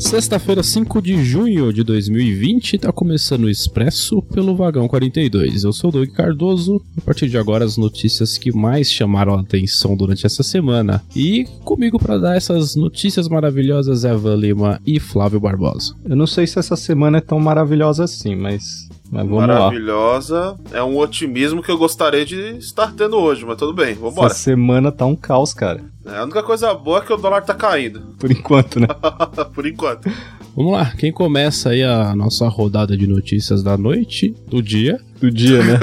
Sexta-feira, 0.00 0.62
5 0.62 1.02
de 1.02 1.22
junho 1.22 1.70
de 1.72 1.84
2020, 1.84 2.78
tá 2.78 2.90
começando 2.90 3.44
o 3.44 3.50
Expresso 3.50 4.22
pelo 4.22 4.56
Vagão 4.56 4.88
42. 4.88 5.62
Eu 5.62 5.72
sou 5.74 5.90
o 5.90 5.92
Doug 5.92 6.08
Cardoso. 6.08 6.82
A 6.96 7.02
partir 7.02 7.28
de 7.28 7.36
agora, 7.36 7.66
as 7.66 7.76
notícias 7.76 8.38
que 8.38 8.50
mais 8.50 8.90
chamaram 8.90 9.34
a 9.34 9.40
atenção 9.40 9.94
durante 9.94 10.24
essa 10.24 10.42
semana. 10.42 11.02
E 11.14 11.44
comigo 11.64 11.98
para 11.98 12.18
dar 12.18 12.36
essas 12.36 12.74
notícias 12.74 13.28
maravilhosas, 13.28 14.04
Eva 14.04 14.34
Lima 14.34 14.80
e 14.86 14.98
Flávio 14.98 15.38
Barbosa. 15.38 15.94
Eu 16.04 16.16
não 16.16 16.26
sei 16.26 16.46
se 16.46 16.58
essa 16.58 16.76
semana 16.76 17.18
é 17.18 17.20
tão 17.20 17.38
maravilhosa 17.38 18.04
assim, 18.04 18.34
mas 18.34 18.89
mas 19.10 19.26
vamos 19.26 19.46
Maravilhosa. 19.46 20.56
Lá. 20.70 20.78
É 20.78 20.82
um 20.82 20.96
otimismo 20.96 21.62
que 21.62 21.70
eu 21.70 21.76
gostaria 21.76 22.24
de 22.24 22.56
estar 22.58 22.92
tendo 22.94 23.16
hoje, 23.16 23.44
mas 23.44 23.56
tudo 23.56 23.72
bem, 23.72 23.94
vamos 23.94 24.16
Essa 24.18 24.34
semana 24.34 24.92
tá 24.92 25.04
um 25.04 25.16
caos, 25.16 25.52
cara. 25.52 25.82
É, 26.06 26.16
a 26.16 26.24
única 26.24 26.42
coisa 26.42 26.72
boa 26.72 26.98
é 26.98 27.00
que 27.02 27.12
o 27.12 27.16
dólar 27.16 27.42
tá 27.42 27.54
caindo. 27.54 28.00
Por 28.18 28.30
enquanto, 28.30 28.78
né? 28.78 28.86
Por 29.52 29.66
enquanto. 29.66 30.10
Vamos 30.56 30.72
lá, 30.72 30.92
quem 30.96 31.12
começa 31.12 31.70
aí 31.70 31.82
a 31.82 32.14
nossa 32.14 32.46
rodada 32.48 32.96
de 32.96 33.06
notícias 33.06 33.62
da 33.62 33.76
noite, 33.76 34.34
do 34.48 34.62
dia, 34.62 35.00
do 35.20 35.30
dia, 35.30 35.62
né? 35.62 35.78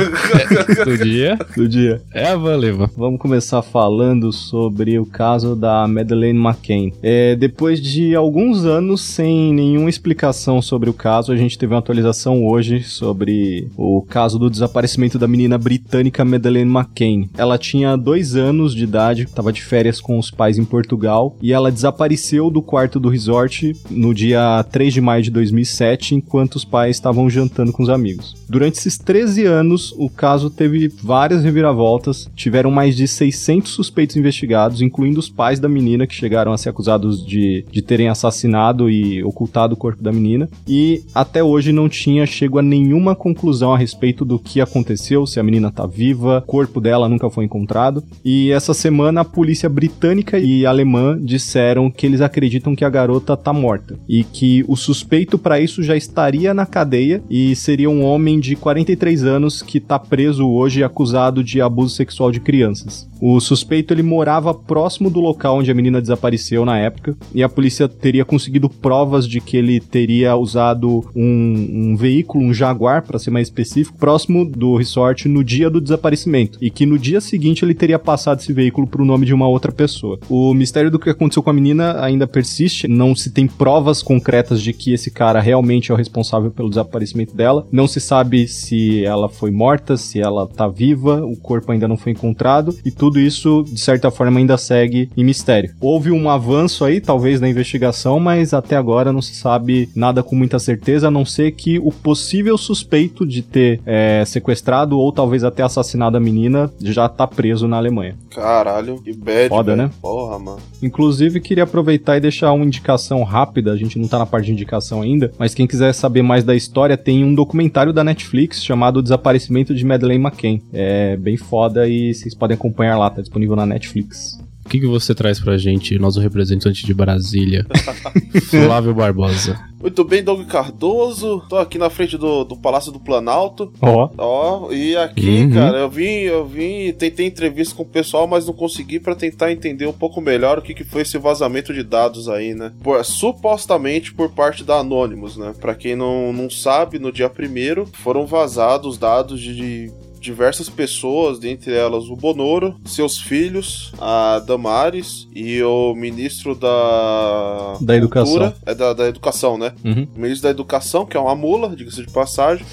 do 0.84 0.98
dia. 0.98 1.38
Do 1.56 1.68
dia. 1.68 2.02
É 2.14 2.30
a 2.30 2.36
Valeva. 2.36 2.90
Vamos 2.98 3.20
começar 3.20 3.62
falando 3.62 4.32
sobre 4.32 4.98
o 4.98 5.06
caso 5.06 5.56
da 5.56 5.88
Madeleine 5.88 6.40
McCain. 6.40 6.92
É, 7.04 7.36
depois 7.36 7.80
de 7.80 8.16
alguns 8.16 8.66
anos 8.66 9.02
sem 9.02 9.54
nenhuma 9.54 9.90
explicação 9.90 10.62
sobre 10.62 10.90
o 10.90 10.94
caso, 10.94 11.32
a 11.32 11.36
gente 11.36 11.58
teve 11.58 11.74
uma 11.74 11.80
atualização 11.80 12.46
hoje 12.46 12.82
sobre 12.84 13.68
o 13.78 14.02
caso 14.02 14.40
do 14.40 14.50
desaparecimento 14.50 15.20
da 15.20 15.28
menina 15.28 15.58
britânica 15.58 16.26
Madeleine 16.26 16.72
McCain. 16.72 17.30
Ela 17.38 17.58
tinha 17.58 17.96
dois 17.96 18.36
anos 18.36 18.74
de 18.74 18.84
idade, 18.84 19.24
estava 19.24 19.54
de 19.54 19.62
férias 19.62 20.02
com 20.02 20.18
os 20.18 20.32
pais 20.32 20.58
em 20.58 20.66
Portugal 20.66 21.36
e 21.42 21.54
ela 21.54 21.72
desapareceu 21.72 22.50
do 22.50 22.62
quarto 22.62 23.00
do 23.00 23.10
resort 23.10 23.74
no 23.90 24.14
dia 24.14 24.66
3 24.72 24.94
de 24.94 25.02
maio 25.02 25.24
de 25.24 25.32
2007, 25.32 26.16
enquanto 26.16 26.56
os 26.56 26.66
pais 26.66 26.96
estavam 26.96 27.30
jantando 27.30 27.72
com 27.72 27.84
os 27.84 27.90
amigos. 27.90 28.36
Durante 28.50 28.78
esses 28.78 28.98
três 28.98 29.27
13 29.28 29.46
anos, 29.46 29.94
o 29.98 30.10
caso 30.10 30.50
teve 30.50 30.88
várias 31.04 31.44
reviravoltas, 31.44 32.30
tiveram 32.34 32.72
mais 32.72 32.96
de 32.96 33.06
600 33.06 33.70
suspeitos 33.70 34.16
investigados, 34.16 34.82
incluindo 34.82 35.20
os 35.20 35.28
pais 35.28 35.60
da 35.60 35.68
menina 35.68 36.08
que 36.08 36.16
chegaram 36.16 36.54
a 36.54 36.58
ser 36.58 36.70
acusados 36.70 37.26
de, 37.26 37.66
de 37.70 37.82
terem 37.82 38.08
assassinado 38.08 38.90
e 38.90 39.22
ocultado 39.26 39.74
o 39.74 39.78
corpo 39.78 40.02
da 40.02 40.14
menina, 40.14 40.48
e 40.66 41.04
até 41.14 41.44
hoje 41.44 41.74
não 41.74 41.90
tinha 41.90 42.26
chego 42.26 42.58
a 42.58 42.62
nenhuma 42.62 43.16
conclusão 43.16 43.74
a 43.74 43.78
respeito 43.78 44.24
do 44.24 44.40
que 44.40 44.62
aconteceu, 44.62 45.28
se 45.28 45.42
a 45.42 45.44
menina 45.44 45.70
tá 45.70 45.86
viva, 45.86 46.38
o 46.38 46.48
corpo 46.48 46.80
dela 46.80 47.10
nunca 47.10 47.30
foi 47.30 47.44
encontrado, 47.44 48.02
e 48.24 48.50
essa 48.52 48.74
semana 48.74 49.22
a 49.22 49.26
polícia 49.26 49.68
britânica 49.68 50.40
e 50.40 50.66
alemã 50.66 51.20
disseram 51.22 51.92
que 51.92 52.06
eles 52.06 52.22
acreditam 52.22 52.74
que 52.74 52.86
a 52.86 52.90
garota 52.90 53.36
tá 53.36 53.52
morta, 53.52 54.00
e 54.08 54.24
que 54.24 54.64
o 54.70 54.78
suspeito 54.78 55.38
para 55.38 55.60
isso 55.60 55.84
já 55.84 55.98
estaria 55.98 56.54
na 56.54 56.66
cadeia 56.66 57.22
e 57.30 57.54
seria 57.58 57.90
um 57.90 58.06
homem 58.06 58.40
de 58.40 58.56
43 58.56 59.17
anos 59.24 59.62
que 59.62 59.78
está 59.78 60.00
preso 60.00 60.48
hoje 60.48 60.84
acusado 60.84 61.44
de 61.44 61.62
abuso 61.62 61.96
sexual 61.96 62.32
de 62.32 62.40
crianças. 62.40 63.08
O 63.22 63.40
suspeito 63.40 63.94
ele 63.94 64.04
morava 64.04 64.54
próximo 64.54 65.10
do 65.10 65.20
local 65.20 65.58
onde 65.58 65.72
a 65.72 65.74
menina 65.74 66.02
desapareceu 66.02 66.64
na 66.64 66.78
época 66.78 67.18
e 67.34 67.42
a 67.42 67.50
polícia 67.50 67.88
teria 67.88 68.24
conseguido 68.24 68.70
provas 68.70 69.28
de 69.28 69.42
que 69.42 69.58
ele 69.58 69.80
teria 69.80 70.36
usado 70.36 71.04
um, 71.16 71.92
um 71.92 71.96
veículo, 71.96 72.44
um 72.44 72.54
Jaguar, 72.54 73.04
para 73.04 73.20
ser 73.20 73.32
mais 73.32 73.48
específico, 73.48 73.98
próximo 73.98 74.46
do 74.46 74.76
resort 74.76 75.28
no 75.28 75.44
dia 75.44 75.70
do 75.70 75.82
desaparecimento 75.82 76.60
e 76.62 76.70
que 76.70 76.86
no 76.86 77.00
dia 77.00 77.20
seguinte 77.20 77.66
ele 77.66 77.74
teria 77.74 77.98
passado 77.98 78.40
esse 78.40 78.54
veículo 78.54 78.86
para 78.86 79.02
o 79.02 79.06
nome 79.06 79.26
de 79.26 79.34
uma 79.34 79.48
outra 79.48 79.72
pessoa. 79.72 80.20
O 80.30 80.54
mistério 80.54 80.92
do 80.92 81.00
que 81.00 81.10
aconteceu 81.10 81.42
com 81.42 81.50
a 81.50 81.54
menina 81.54 82.00
ainda 82.04 82.28
persiste, 82.28 82.88
não 82.88 83.16
se 83.16 83.32
tem 83.32 83.48
provas 83.48 84.04
concretas 84.04 84.62
de 84.62 84.74
que 84.74 84.94
esse 84.94 85.10
cara 85.10 85.40
realmente 85.40 85.92
é 85.92 85.94
o 85.94 85.98
responsável 85.98 86.52
pelo 86.52 86.70
desaparecimento 86.70 87.36
dela, 87.36 87.66
não 87.72 87.88
se 87.88 88.00
sabe 88.00 88.48
se 88.48 89.07
ela 89.08 89.30
foi 89.30 89.52
morta, 89.52 89.98
se 89.98 90.20
ela 90.20 90.48
tá 90.48 90.68
viva, 90.68 91.26
o 91.26 91.36
corpo 91.36 91.72
ainda 91.72 91.88
não 91.88 91.98
foi 91.98 92.12
encontrado 92.12 92.76
e 92.86 92.92
tudo 92.92 93.20
isso, 93.20 93.64
de 93.64 93.80
certa 93.80 94.12
forma, 94.12 94.40
ainda 94.40 94.58
segue 94.58 95.10
em 95.16 95.24
mistério. 95.24 95.72
Houve 95.82 96.12
um 96.12 96.30
avanço 96.30 96.84
aí, 96.86 97.02
talvez, 97.02 97.42
na 97.42 97.50
investigação, 97.50 98.20
mas 98.20 98.54
até 98.54 98.76
agora 98.76 99.12
não 99.12 99.22
se 99.22 99.36
sabe 99.36 99.90
nada 99.96 100.22
com 100.22 100.36
muita 100.36 100.60
certeza, 100.60 101.08
a 101.08 101.12
não 101.12 101.26
ser 101.26 101.52
que 101.52 101.80
o 101.80 101.92
possível 101.92 102.58
suspeito 102.58 103.26
de 103.26 103.42
ter 103.42 103.80
é, 103.86 104.24
sequestrado 104.26 104.98
ou 104.98 105.12
talvez 105.12 105.44
até 105.44 105.64
assassinado 105.64 106.18
a 106.18 106.20
menina 106.20 106.72
já 106.82 107.08
tá 107.08 107.26
preso 107.26 107.68
na 107.68 107.78
Alemanha. 107.78 108.16
Caralho, 108.34 109.02
que 109.02 109.14
bad, 109.14 109.50
Foda, 109.50 109.76
véio. 109.76 109.88
né? 109.88 109.94
Porra, 110.02 110.40
mano. 110.40 110.60
Inclusive, 110.82 111.40
queria 111.40 111.64
aproveitar 111.64 112.18
e 112.18 112.22
deixar 112.22 112.52
uma 112.52 112.66
indicação 112.66 113.24
rápida, 113.24 113.72
a 113.72 113.78
gente 113.78 113.98
não 113.98 114.08
tá 114.08 114.20
na 114.20 114.26
parte 114.26 114.48
de 114.48 114.52
indicação 114.52 115.02
ainda, 115.02 115.32
mas 115.38 115.54
quem 115.54 115.66
quiser 115.68 115.94
saber 115.94 116.22
mais 116.22 116.44
da 116.44 116.56
história, 116.56 116.98
tem 116.98 117.24
um 117.24 117.34
documentário 117.34 117.94
da 117.94 118.04
Netflix 118.04 118.64
chamado 118.64 118.97
o 118.98 119.02
desaparecimento 119.02 119.74
de 119.74 119.86
Madeleine 119.86 120.24
McCain. 120.24 120.62
É 120.74 121.16
bem 121.18 121.38
foda 121.38 121.88
e 121.88 122.14
vocês 122.14 122.34
podem 122.34 122.56
acompanhar 122.56 122.98
lá, 122.98 123.10
tá 123.10 123.22
disponível 123.22 123.56
na 123.56 123.66
Netflix. 123.66 124.40
O 124.68 124.70
que, 124.70 124.82
que 124.82 124.86
você 124.86 125.16
traz 125.16 125.40
pra 125.40 125.58
gente, 125.58 125.98
nosso 125.98 126.20
representante 126.20 126.86
de 126.86 126.94
Brasília, 126.94 127.66
Flávio 128.52 128.94
Barbosa? 128.94 129.58
Muito 129.80 130.04
bem, 130.04 130.22
Doug 130.22 130.46
Cardoso. 130.46 131.42
Tô 131.48 131.56
aqui 131.56 131.78
na 131.78 131.90
frente 131.90 132.18
do, 132.18 132.44
do 132.44 132.58
Palácio 132.58 132.92
do 132.92 133.00
Planalto. 133.00 133.72
Ó. 133.82 134.10
Ó, 134.18 134.72
e 134.74 134.98
aqui, 134.98 135.44
uhum. 135.44 135.54
cara, 135.54 135.78
eu 135.78 135.90
vim, 135.90 136.24
eu 136.24 136.46
vim, 136.46 136.92
tentei 136.92 137.26
entrevista 137.26 137.74
com 137.74 137.84
o 137.84 137.86
pessoal, 137.86 138.28
mas 138.28 138.46
não 138.46 138.54
consegui 138.54 139.00
para 139.00 139.16
tentar 139.16 139.54
entender 139.54 139.86
um 139.86 139.94
pouco 139.94 140.20
melhor 140.20 140.58
o 140.58 140.62
que, 140.62 140.74
que 140.74 140.84
foi 140.84 141.04
esse 141.04 141.18
vazamento 141.18 141.74
de 141.74 141.82
dados 141.82 142.28
aí, 142.28 142.54
né? 142.54 142.74
Por, 142.84 143.02
supostamente 143.06 144.14
por 144.14 144.32
parte 144.32 144.66
da 144.66 144.80
Anonymous, 144.80 145.38
né? 145.38 145.54
Pra 145.62 145.76
quem 145.76 145.96
não, 145.96 146.34
não 146.34 146.50
sabe, 146.50 147.00
no 147.00 147.10
dia 147.10 147.30
primeiro 147.30 147.88
foram 147.94 148.26
vazados 148.26 148.98
dados 148.98 149.40
de 149.40 149.90
diversas 150.28 150.68
pessoas, 150.70 151.40
dentre 151.40 151.74
elas 151.74 152.10
o 152.10 152.16
Bonoro, 152.16 152.76
seus 152.86 153.18
filhos, 153.18 153.94
a 153.98 154.40
Damares 154.46 155.26
e 155.34 155.64
o 155.64 155.94
ministro 155.96 156.54
da. 156.54 157.78
Da 157.80 157.96
educação. 157.96 158.54
É 158.66 158.76
da, 158.76 158.92
da 158.94 159.08
educação, 159.08 159.58
né? 159.58 159.74
Uhum. 159.86 160.06
O 160.16 160.20
ministro 160.20 160.44
da 160.44 160.50
educação, 160.50 161.06
que 161.06 161.16
é 161.16 161.20
uma 161.20 161.34
mula, 161.34 161.74
diga-se 161.74 162.06
de 162.06 162.12
passagem. 162.12 162.66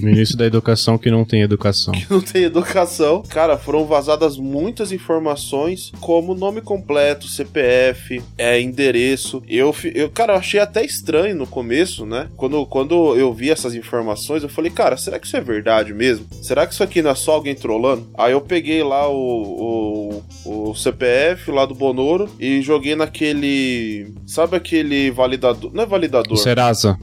ministro 0.00 0.38
da 0.38 0.46
educação 0.46 0.96
que 0.96 1.10
não 1.10 1.24
tem 1.24 1.42
educação. 1.42 1.92
Que 1.92 2.06
não 2.08 2.20
tem 2.20 2.44
educação. 2.44 3.22
Cara, 3.28 3.58
foram 3.58 3.84
vazadas 3.84 4.36
muitas 4.36 4.92
informações, 4.92 5.90
como 6.00 6.34
nome 6.34 6.60
completo, 6.60 7.26
CPF, 7.26 8.22
é, 8.38 8.60
endereço. 8.60 9.42
Eu, 9.48 9.74
eu, 9.94 10.08
cara, 10.10 10.34
eu 10.34 10.38
achei 10.38 10.60
até 10.60 10.84
estranho 10.84 11.34
no 11.34 11.46
começo, 11.46 12.06
né? 12.06 12.28
Quando, 12.36 12.64
quando 12.66 13.16
eu 13.16 13.32
vi 13.32 13.50
essas 13.50 13.74
informações, 13.74 14.44
eu 14.44 14.48
falei, 14.48 14.70
cara, 14.70 14.96
será 14.96 15.18
que 15.18 15.26
isso 15.26 15.36
é 15.36 15.40
verdade 15.40 15.92
mesmo? 15.92 16.26
Será 16.40 16.66
que 16.66 16.72
isso 16.72 16.84
aqui 16.84 16.99
não 17.02 17.10
é 17.10 17.14
só 17.14 17.32
alguém 17.32 17.54
trolando? 17.54 18.06
Aí 18.16 18.32
eu 18.32 18.40
peguei 18.40 18.82
lá 18.82 19.08
o, 19.08 20.22
o, 20.44 20.70
o 20.70 20.74
CPF 20.74 21.50
lá 21.50 21.66
do 21.66 21.74
Bonoro 21.74 22.28
e 22.38 22.60
joguei 22.62 22.94
naquele. 22.94 24.12
Sabe 24.26 24.56
aquele 24.56 25.10
validador? 25.10 25.70
Não 25.72 25.82
é 25.82 25.86
validador? 25.86 26.32
O 26.32 26.36
Serasa. 26.36 26.98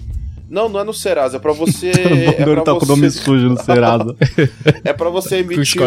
Não, 0.50 0.70
não 0.70 0.80
é 0.80 0.84
no 0.84 0.94
Serasa, 0.94 1.38
é 1.38 1.40
pra 1.40 1.54
você. 1.54 1.92
é 2.38 2.44
pra 2.44 2.62
tá 2.62 2.74
você... 2.76 2.80
com 2.80 2.86
o 2.86 2.96
nome 2.96 3.12
sujo 3.12 3.50
no 3.50 3.58
Serasa. 3.62 4.16
é 4.84 4.94
pra 4.94 5.10
você 5.10 5.38
emitir 5.38 5.82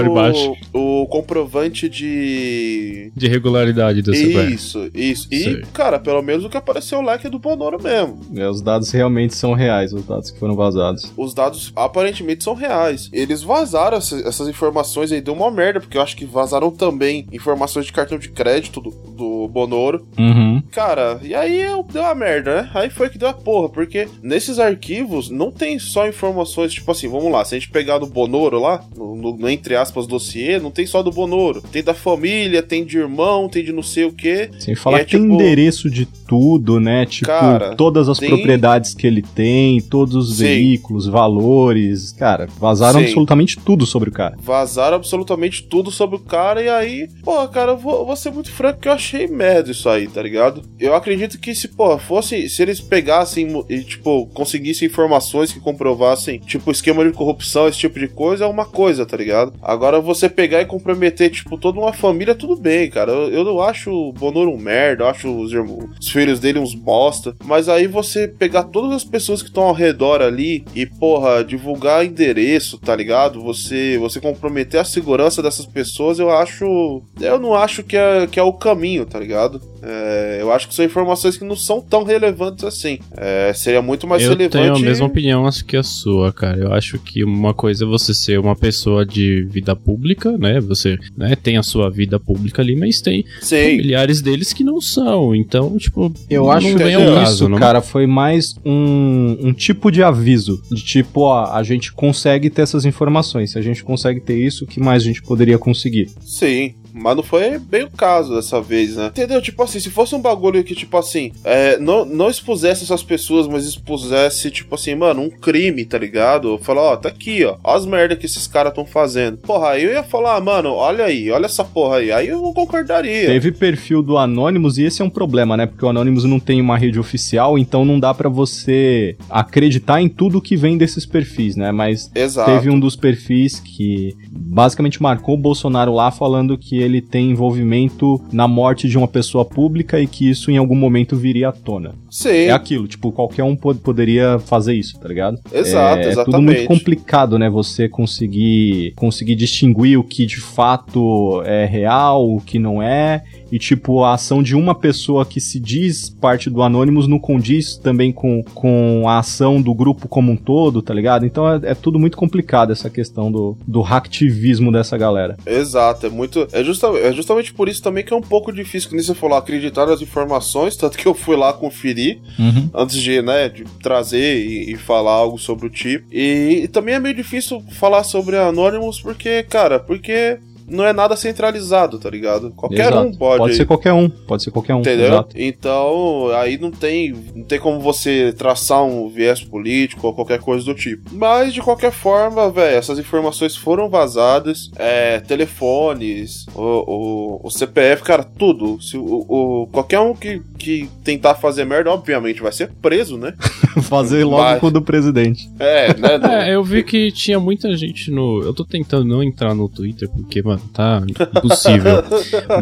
o, 0.73 1.03
o, 1.03 1.07
comprovante 1.07 1.89
de. 1.89 3.13
De 3.15 3.29
regularidade 3.29 4.03
do 4.03 4.15
CPF. 4.15 4.55
Isso, 4.55 4.91
isso. 4.95 5.29
E, 5.31 5.43
Sei. 5.45 5.63
cara, 5.73 5.99
pelo 5.99 6.23
menos 6.23 6.45
o 6.45 6.49
que 6.49 6.57
apareceu 6.57 7.01
lá 7.01 7.15
é 7.15 7.19
que 7.19 7.27
é 7.27 7.31
do 7.31 7.39
Bonoro 7.39 7.83
mesmo. 7.83 8.21
É, 8.37 8.49
os 8.49 8.61
dados 8.61 8.91
realmente 8.91 9.35
são 9.35 9.53
reais, 9.53 9.93
os 9.93 10.05
dados 10.05 10.31
que 10.31 10.39
foram 10.39 10.55
vazados. 10.55 11.13
Os 11.17 11.35
dados 11.35 11.73
aparentemente 11.75 12.45
são 12.45 12.55
reais. 12.55 13.09
Eles 13.13 13.43
vazaram 13.43 13.97
essas, 13.97 14.25
essas 14.25 14.49
informações 14.49 15.13
aí, 15.13 15.21
deu 15.21 15.35
uma 15.35 15.51
merda, 15.51 15.81
porque 15.81 15.97
eu 15.97 16.03
acho 16.03 16.17
que 16.17 16.25
vazaram 16.25 16.71
também 16.71 17.27
informações 17.33 17.87
de 17.87 17.93
cartão 17.93 18.19
de 18.19 18.31
crédito 18.31 18.81
do, 18.81 18.91
do 18.91 19.49
Bonoro. 19.49 20.07
Uhum. 20.19 20.63
Cara, 20.71 21.19
e 21.23 21.35
aí 21.35 21.63
deu 21.93 22.03
uma 22.03 22.15
merda, 22.15 22.63
né? 22.63 22.71
Aí 22.75 22.91
foi 22.91 23.09
que 23.09 23.19
deu 23.19 23.29
a 23.29 23.33
porra, 23.33 23.69
porque 23.69 24.09
nesse 24.23 24.50
esses 24.51 24.59
arquivos 24.59 25.31
não 25.31 25.51
tem 25.51 25.79
só 25.79 26.09
informações, 26.09 26.73
tipo 26.73 26.91
assim, 26.91 27.09
vamos 27.09 27.31
lá, 27.31 27.45
se 27.45 27.55
a 27.55 27.59
gente 27.59 27.71
pegar 27.71 28.01
no 28.01 28.07
Bonoro 28.07 28.61
lá, 28.61 28.85
no, 28.97 29.15
no, 29.15 29.49
entre 29.49 29.77
aspas 29.77 30.07
dossiê, 30.07 30.59
não 30.59 30.71
tem 30.71 30.87
só 30.87 31.03
do 31.03 31.11
Bonoro. 31.11 31.63
Tem 31.73 31.83
da 31.83 31.95
família, 31.95 32.63
tem 32.63 32.85
de 32.85 32.99
irmão, 32.99 33.49
tem 33.49 33.65
de 33.65 33.73
não 33.73 33.83
sei 33.83 34.05
o 34.05 34.13
quê. 34.13 34.51
Sem 34.59 34.75
falar 34.75 35.01
é, 35.01 35.05
que 35.05 35.11
tipo, 35.11 35.23
tem 35.23 35.35
endereço 35.35 35.89
de 35.89 36.07
tudo, 36.07 36.81
né? 36.81 37.07
Tipo, 37.07 37.27
cara, 37.27 37.75
todas 37.77 38.09
as 38.09 38.19
tem... 38.19 38.29
propriedades 38.29 38.95
que 38.95 39.07
ele 39.07 39.23
tem, 39.23 39.81
todos 39.81 40.15
os 40.15 40.37
Sim. 40.39 40.45
veículos, 40.45 41.07
valores. 41.07 42.13
Cara, 42.13 42.49
vazaram 42.59 43.01
Sim. 43.01 43.07
absolutamente 43.07 43.59
tudo 43.59 43.87
sobre 43.87 44.09
o 44.09 44.13
cara. 44.13 44.37
Vazaram 44.41 44.97
absolutamente 44.97 45.63
tudo 45.63 45.91
sobre 45.91 46.17
o 46.17 46.21
cara, 46.21 46.63
e 46.63 46.69
aí, 46.69 47.09
pô, 47.23 47.47
cara, 47.49 47.73
eu 47.73 47.79
vou, 47.79 48.05
vou 48.05 48.17
ser 48.17 48.31
muito 48.31 48.51
franco 48.51 48.81
que 48.81 48.89
eu 48.89 48.93
achei 48.93 49.27
merda 49.27 49.71
isso 49.71 49.89
aí, 49.89 50.09
tá 50.09 50.23
ligado? 50.23 50.63
Eu 50.79 50.95
acredito 50.95 51.39
que 51.39 51.55
se, 51.55 51.69
pô, 51.69 51.99
fosse, 51.99 52.49
se 52.49 52.63
eles 52.63 52.81
pegassem 52.81 53.65
e, 53.69 53.81
tipo, 53.83 54.27
conseguisse 54.41 54.87
informações 54.87 55.53
que 55.53 55.61
comprovassem, 55.61 56.39
tipo, 56.39 56.71
esquema 56.71 57.05
de 57.05 57.13
corrupção, 57.13 57.69
esse 57.69 57.77
tipo 57.77 57.99
de 57.99 58.09
coisa, 58.09 58.47
é 58.47 58.49
uma 58.49 58.65
coisa, 58.65 59.05
tá 59.05 59.15
ligado? 59.15 59.53
Agora 59.61 60.01
você 60.01 60.31
pegar 60.31 60.63
e 60.63 60.67
comprometer, 60.67 61.31
tipo, 61.31 61.59
toda 61.59 61.79
uma 61.79 61.93
família, 61.93 62.35
tudo 62.35 62.57
bem, 62.57 62.89
cara. 62.89 63.13
Eu, 63.13 63.31
eu 63.31 63.45
não 63.45 63.61
acho 63.61 63.91
o 63.93 64.13
Bonoro 64.15 64.51
um 64.51 64.57
merda, 64.57 65.05
eu 65.05 65.09
acho 65.09 65.29
os, 65.29 65.53
irmãos, 65.53 65.91
os 66.01 66.09
filhos 66.09 66.41
dele 66.41 66.59
uns 66.59 66.75
bosta. 66.75 67.37
Mas 67.45 67.69
aí 67.69 67.87
você 67.87 68.27
pegar 68.27 68.65
todas 68.65 68.93
as 68.93 69.05
pessoas 69.05 69.43
que 69.43 69.49
estão 69.49 69.65
ao 69.65 69.75
redor 69.75 70.23
ali 70.23 70.65
e, 70.75 70.87
porra, 70.87 71.45
divulgar 71.45 72.07
endereço, 72.07 72.79
tá 72.79 72.97
ligado? 72.97 73.43
Você, 73.43 73.99
você 73.99 74.21
comprometer 74.21 74.81
a 74.81 74.85
segurança 74.85 75.43
dessas 75.43 75.67
pessoas, 75.67 76.19
eu 76.19 76.31
acho. 76.31 77.03
Eu 77.21 77.39
não 77.39 77.55
acho 77.55 77.83
que 77.83 77.97
é, 77.97 78.27
que 78.27 78.41
é 78.41 78.43
o 78.43 78.55
caminho, 78.55 79.05
tá 79.05 79.19
ligado? 79.19 79.61
É, 79.83 80.39
eu 80.41 80.53
acho 80.53 80.69
que 80.69 80.75
são 80.75 80.85
informações 80.85 81.37
que 81.37 81.45
não 81.45 81.57
são 81.57 81.81
tão 81.81 82.05
relevantes 82.05 82.65
assim. 82.65 82.99
É, 83.17 83.53
seria 83.55 83.83
muito 83.83 84.07
mais 84.07 84.23
relevante. 84.31 84.57
Eu 84.57 84.63
tenho 84.63 84.77
a 84.77 84.79
mesma 84.79 85.07
opinião, 85.07 85.47
acho 85.47 85.65
que 85.65 85.77
a 85.77 85.83
sua, 85.83 86.33
cara. 86.33 86.59
Eu 86.59 86.73
acho 86.73 86.99
que 86.99 87.25
uma 87.25 87.55
coisa 87.55 87.85
é 87.85 87.89
você 87.89 88.15
ser 88.15 88.39
uma 88.39 88.57
pessoa 88.57 89.05
de 89.05 89.43
vida 89.45 89.75
pública, 89.75 90.37
né? 90.39 90.61
Você 90.61 90.99
né, 91.17 91.37
tem 91.37 91.57
a 91.57 91.63
sua 91.63 91.91
vida 91.91 92.19
pública 92.19 92.63
ali, 92.63 92.77
mas 92.77 93.01
tem 93.01 93.25
Sim. 93.41 93.63
familiares 93.63 94.21
deles 94.21 94.53
que 94.53 94.65
não 94.65 94.81
são. 94.81 95.35
Então, 95.35 95.77
tipo, 95.77 96.13
eu 96.29 96.51
acho 96.51 96.77
que 96.77 96.83
isso, 96.83 97.15
caso, 97.15 97.49
não... 97.49 97.59
cara, 97.59 97.81
foi 97.81 98.07
mais 98.07 98.55
um, 98.65 99.37
um 99.43 99.53
tipo 99.53 99.91
de 99.91 100.03
aviso. 100.03 100.61
De 100.71 100.83
tipo, 100.83 101.23
ó, 101.23 101.53
a 101.53 101.63
gente 101.63 101.93
consegue 101.93 102.51
ter 102.51 102.63
essas 102.63 102.85
informações. 102.85 103.53
Se 103.53 103.59
a 103.59 103.63
gente 103.63 103.83
consegue 103.83 104.21
ter 104.21 104.39
isso, 104.39 104.65
o 104.65 104.67
que 104.67 104.81
mais 104.81 105.03
a 105.03 105.07
gente 105.07 105.23
poderia 105.23 105.59
conseguir? 105.59 106.09
Sim. 106.21 106.75
Mas 106.93 107.17
não 107.17 107.23
foi 107.23 107.59
bem 107.59 107.85
o 107.85 107.91
caso 107.91 108.35
dessa 108.35 108.61
vez, 108.61 108.97
né? 108.97 109.07
Entendeu? 109.07 109.41
Tipo 109.43 109.63
assim, 109.63 109.81
se 109.81 109.91
fosse 109.91 110.15
um 110.15 110.21
bagulho 110.21 110.63
que, 110.63 110.75
tipo 110.75 110.97
assim, 110.97 111.33
é, 111.45 111.79
não, 111.79 112.05
não 112.05 112.31
expusesse 112.31 112.85
essas 112.85 113.03
pessoas, 113.03 113.47
mas 113.47 113.65
expusesse, 113.65 114.51
tipo 114.51 114.75
assim, 114.75 114.95
mano, 114.95 115.23
um 115.23 115.31
crime, 115.31 115.85
tá 115.85 115.99
ligado? 115.99 116.59
Falar, 116.59 116.83
ó, 116.83 116.97
tá 116.97 117.09
aqui, 117.09 117.45
ó. 117.45 117.57
Olha 117.65 117.81
as 117.81 117.87
merda 117.87 118.17
que 118.17 118.27
esses 118.27 118.47
caras 118.47 118.71
estão 118.71 118.85
fazendo. 118.85 119.39
Porra, 119.39 119.71
aí 119.71 119.85
eu 119.85 119.93
ia 119.93 120.03
falar, 120.03 120.37
ah, 120.37 120.41
mano, 120.41 120.71
olha 120.73 121.05
aí, 121.05 121.31
olha 121.31 121.47
essa 121.47 121.65
porra 121.65 121.97
aí. 121.97 122.13
Aí 122.13 122.29
eu 122.29 122.41
concordaria. 122.53 123.27
Teve 123.27 123.53
perfil 123.53 124.03
do 124.03 124.19
Anonymous 124.19 124.79
e 124.79 124.85
esse 124.85 125.03
é 125.03 125.05
um 125.05 125.11
problema, 125.11 125.57
né? 125.57 125.67
Porque 125.67 125.85
o 125.85 125.89
Anonymous 125.89 126.25
não 126.25 126.39
tem 126.39 126.61
uma 126.61 126.77
rede 126.77 126.99
oficial, 126.99 127.59
então 127.59 127.85
não 127.85 127.99
dá 127.99 128.13
para 128.13 128.29
você 128.29 129.17
acreditar 129.29 130.01
em 130.01 130.09
tudo 130.09 130.41
que 130.41 130.57
vem 130.57 130.77
desses 130.77 131.07
perfis, 131.07 131.57
né? 131.57 131.73
Mas 131.73 132.11
Exato. 132.15 132.51
teve 132.51 132.71
um 132.71 132.79
dos 132.79 132.97
perfis 132.97 133.59
que 133.61 134.15
basicamente 134.31 135.03
marcou 135.03 135.35
o 135.35 135.39
Bolsonaro 135.39 135.93
lá 135.93 136.11
falando 136.11 136.59
que 136.59 136.79
ele 136.79 136.90
tem 136.99 137.31
envolvimento 137.31 138.19
na 138.33 138.49
morte 138.49 138.89
de 138.89 138.97
uma 138.97 139.07
pessoa 139.07 139.45
pública 139.45 140.01
e 140.01 140.07
que 140.07 140.31
isso 140.31 140.51
em 140.51 140.57
algum 140.57 140.75
momento 140.75 141.15
viria 141.15 141.51
à 141.51 141.53
tona. 141.53 141.95
Sim. 142.11 142.31
É 142.31 142.53
aquilo, 142.53 142.89
tipo, 142.89 143.13
qualquer 143.13 143.45
um 143.45 143.55
pod 143.55 143.79
poderia 143.81 144.39
fazer 144.39 144.75
isso, 144.75 144.99
tá 144.99 145.07
ligado? 145.07 145.39
Exato, 145.53 145.99
é, 145.99 146.09
exatamente. 146.09 146.21
É 146.21 146.25
tudo 146.25 146.43
muito 146.43 146.67
complicado, 146.67 147.39
né? 147.39 147.51
Você 147.51 147.87
conseguir 147.87 148.95
conseguir 148.97 149.35
distinguir 149.35 149.99
o 149.99 150.05
que 150.05 150.25
de 150.25 150.41
fato 150.41 151.43
é 151.45 151.67
real, 151.67 152.27
o 152.27 152.41
que 152.41 152.59
não 152.59 152.83
é, 152.83 153.23
e 153.53 153.59
tipo, 153.59 154.05
a 154.05 154.15
ação 154.15 154.43
de 154.43 154.55
uma 154.55 154.75
pessoa 154.75 155.27
que 155.27 155.41
se 155.41 155.59
diz 155.59 156.09
parte 156.09 156.49
do 156.49 156.63
Anonymous 156.63 157.09
não 157.09 157.19
condiz 157.19 157.77
também 157.77 158.13
com, 158.13 158.45
com 158.55 159.05
a 159.07 159.19
ação 159.19 159.61
do 159.61 159.75
grupo 159.75 160.07
como 160.09 160.33
um 160.33 160.37
todo, 160.37 160.81
tá 160.81 160.95
ligado? 160.95 161.27
Então 161.27 161.49
é, 161.49 161.61
é 161.65 161.75
tudo 161.75 161.99
muito 161.99 162.17
complicado 162.17 162.73
essa 162.73 162.89
questão 162.89 163.31
do, 163.31 163.57
do 163.67 163.81
hacktivismo 163.81 164.71
dessa 164.71 164.97
galera. 164.97 165.37
Exato, 165.45 166.07
é 166.07 166.11
muito. 166.11 166.47
É, 166.53 166.63
justa, 166.71 166.89
é 166.99 167.13
justamente 167.13 167.53
por 167.53 167.69
isso 167.69 167.83
também 167.83 168.05
que 168.05 168.13
é 168.13 168.17
um 168.17 168.23
pouco 168.23 168.53
difícil, 168.53 168.89
que 168.89 168.95
nem 168.95 169.05
você 169.05 169.15
falou, 169.15 169.37
acreditar 169.37 169.87
nas 169.87 170.01
informações, 170.01 170.77
tanto 170.77 170.97
que 170.97 171.07
eu 171.07 171.15
fui 171.15 171.37
lá 171.37 171.53
conferir 171.53 172.19
uhum. 172.39 172.71
antes 172.75 172.97
de, 172.97 173.21
né, 173.23 173.49
de 173.49 173.65
trazer 173.83 174.39
e, 174.39 174.73
e, 174.73 174.77
falar 174.77 175.13
algo 175.13 175.39
sobre 175.39 175.67
o 175.67 175.71
tipo. 175.71 176.07
E, 176.11 176.63
e 176.65 176.69
também 176.69 176.95
é 176.95 177.01
meio 177.01 177.15
difícil 177.15 177.63
falar 177.73 178.05
sobre 178.05 178.37
Anonymous 178.37 179.01
porque, 179.01 179.43
cara, 179.45 179.79
porque 179.79 180.39
não 180.71 180.85
é 180.85 180.93
nada 180.93 181.17
centralizado, 181.17 181.99
tá 181.99 182.09
ligado? 182.09 182.53
Qualquer 182.53 182.93
exato. 182.93 183.09
um 183.09 183.13
pode. 183.13 183.39
Pode 183.39 183.57
ser 183.57 183.67
qualquer 183.67 183.93
um, 183.93 184.09
pode 184.09 184.43
ser 184.45 184.51
qualquer 184.51 184.75
um. 184.75 184.81
Entendeu? 184.81 185.09
Exato. 185.09 185.37
Então, 185.37 186.29
aí 186.35 186.57
não 186.57 186.71
tem, 186.71 187.15
não 187.35 187.45
tem 187.45 187.59
como 187.59 187.81
você 187.81 188.33
traçar 188.33 188.85
um 188.85 189.09
viés 189.09 189.43
político 189.43 190.07
ou 190.07 190.15
qualquer 190.15 190.39
coisa 190.39 190.65
do 190.65 190.75
tipo. 190.75 191.11
Mas, 191.13 191.53
de 191.53 191.61
qualquer 191.61 191.91
forma, 191.91 192.51
velho, 192.51 192.77
essas 192.77 192.99
informações 192.99 193.57
foram 193.57 193.89
vazadas, 193.89 194.71
é, 194.77 195.21
telefones, 195.21 196.47
o, 196.55 196.63
o, 196.63 197.41
o, 197.47 197.51
CPF, 197.51 198.03
cara, 198.03 198.23
tudo. 198.23 198.81
Se, 198.81 198.97
o, 198.97 199.27
o, 199.29 199.67
qualquer 199.73 200.01
um 200.01 200.15
que, 200.15 200.41
que 200.59 200.89
tentar 201.03 201.35
fazer 201.35 201.65
merda, 201.65 201.91
obviamente, 201.91 202.41
vai 202.41 202.53
ser 202.53 202.71
preso, 202.81 203.19
né? 203.19 203.35
fazer 203.83 204.25
logo 204.25 204.43
Mas... 204.43 204.61
com 204.61 204.67
o 204.69 204.71
do 204.71 204.83
presidente. 204.83 205.51
É, 205.59 205.95
né? 205.95 206.19
Do... 206.19 206.27
É, 206.27 206.55
eu 206.55 206.63
vi 206.63 206.85
que 206.85 207.11
tinha 207.11 207.41
muita 207.41 207.77
gente 207.77 208.11
no. 208.11 208.43
Eu 208.43 208.55
tô 208.55 208.65
tentando 208.65 209.05
não 209.05 209.23
entrar 209.23 209.55
no 209.55 209.69
Twitter, 209.69 210.09
porque, 210.09 210.43
mano, 210.43 210.60
tá 210.73 211.03
impossível. 211.07 212.03